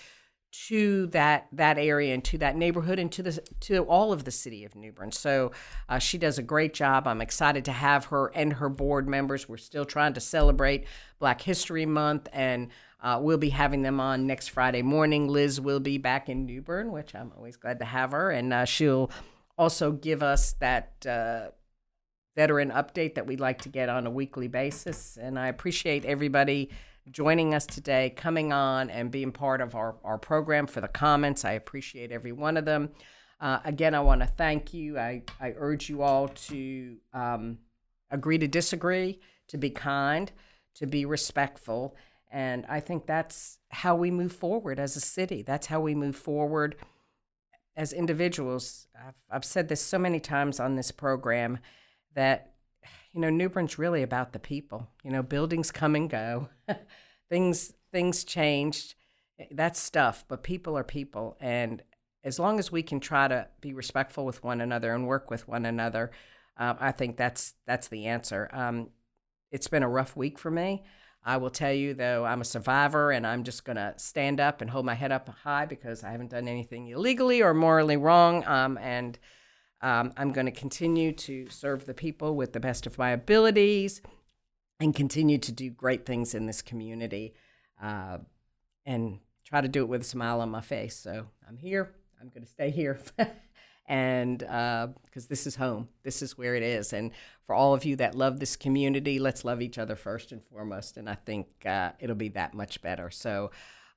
[0.51, 4.31] to that that area and to that neighborhood and to the to all of the
[4.31, 5.11] city of New Bern.
[5.11, 5.51] So
[5.87, 7.07] uh, she does a great job.
[7.07, 9.47] I'm excited to have her and her board members.
[9.47, 10.85] We're still trying to celebrate
[11.19, 12.67] Black History Month, and
[13.01, 15.29] uh, we'll be having them on next Friday morning.
[15.29, 18.51] Liz will be back in New Bern, which I'm always glad to have her, and
[18.51, 19.09] uh, she'll
[19.57, 21.51] also give us that uh,
[22.35, 25.17] veteran update that we'd like to get on a weekly basis.
[25.21, 26.69] And I appreciate everybody
[27.09, 31.43] joining us today, coming on and being part of our, our program for the comments.
[31.43, 32.89] I appreciate every one of them.
[33.39, 34.99] Uh, again, I want to thank you.
[34.99, 37.57] I, I urge you all to um,
[38.11, 40.31] agree to disagree, to be kind,
[40.75, 41.95] to be respectful.
[42.31, 45.41] And I think that's how we move forward as a city.
[45.41, 46.75] That's how we move forward
[47.75, 48.87] as individuals.
[48.95, 51.59] I've, I've said this so many times on this program
[52.15, 52.53] that,
[53.13, 54.87] you know, New Bern's really about the people.
[55.03, 56.49] You know, buildings come and go,
[57.29, 58.95] things things changed.
[59.51, 61.37] That's stuff, but people are people.
[61.39, 61.81] And
[62.23, 65.47] as long as we can try to be respectful with one another and work with
[65.47, 66.11] one another,
[66.57, 68.49] um, I think that's that's the answer.
[68.53, 68.89] Um,
[69.51, 70.83] it's been a rough week for me.
[71.23, 74.69] I will tell you, though, I'm a survivor and I'm just to stand up and
[74.69, 78.43] hold my head up high because I haven't done anything illegally or morally wrong.
[78.47, 79.19] Um, and
[79.81, 84.01] um, I'm going to continue to serve the people with the best of my abilities
[84.79, 87.33] and continue to do great things in this community
[87.81, 88.19] uh,
[88.85, 90.95] and try to do it with a smile on my face.
[90.95, 91.93] So I'm here.
[92.19, 92.99] I'm going to stay here.
[93.87, 96.93] and because uh, this is home, this is where it is.
[96.93, 97.11] And
[97.45, 100.97] for all of you that love this community, let's love each other first and foremost.
[100.97, 103.09] And I think uh, it'll be that much better.
[103.09, 103.51] So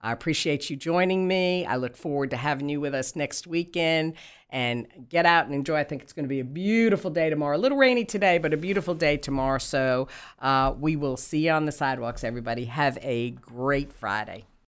[0.05, 1.65] I appreciate you joining me.
[1.65, 4.13] I look forward to having you with us next weekend
[4.51, 5.77] and get out and enjoy.
[5.77, 7.57] I think it's going to be a beautiful day tomorrow.
[7.57, 9.57] A little rainy today, but a beautiful day tomorrow.
[9.57, 10.09] So
[10.41, 12.67] uh, we will see you on the sidewalks, everybody.
[12.67, 14.45] Have a great Friday.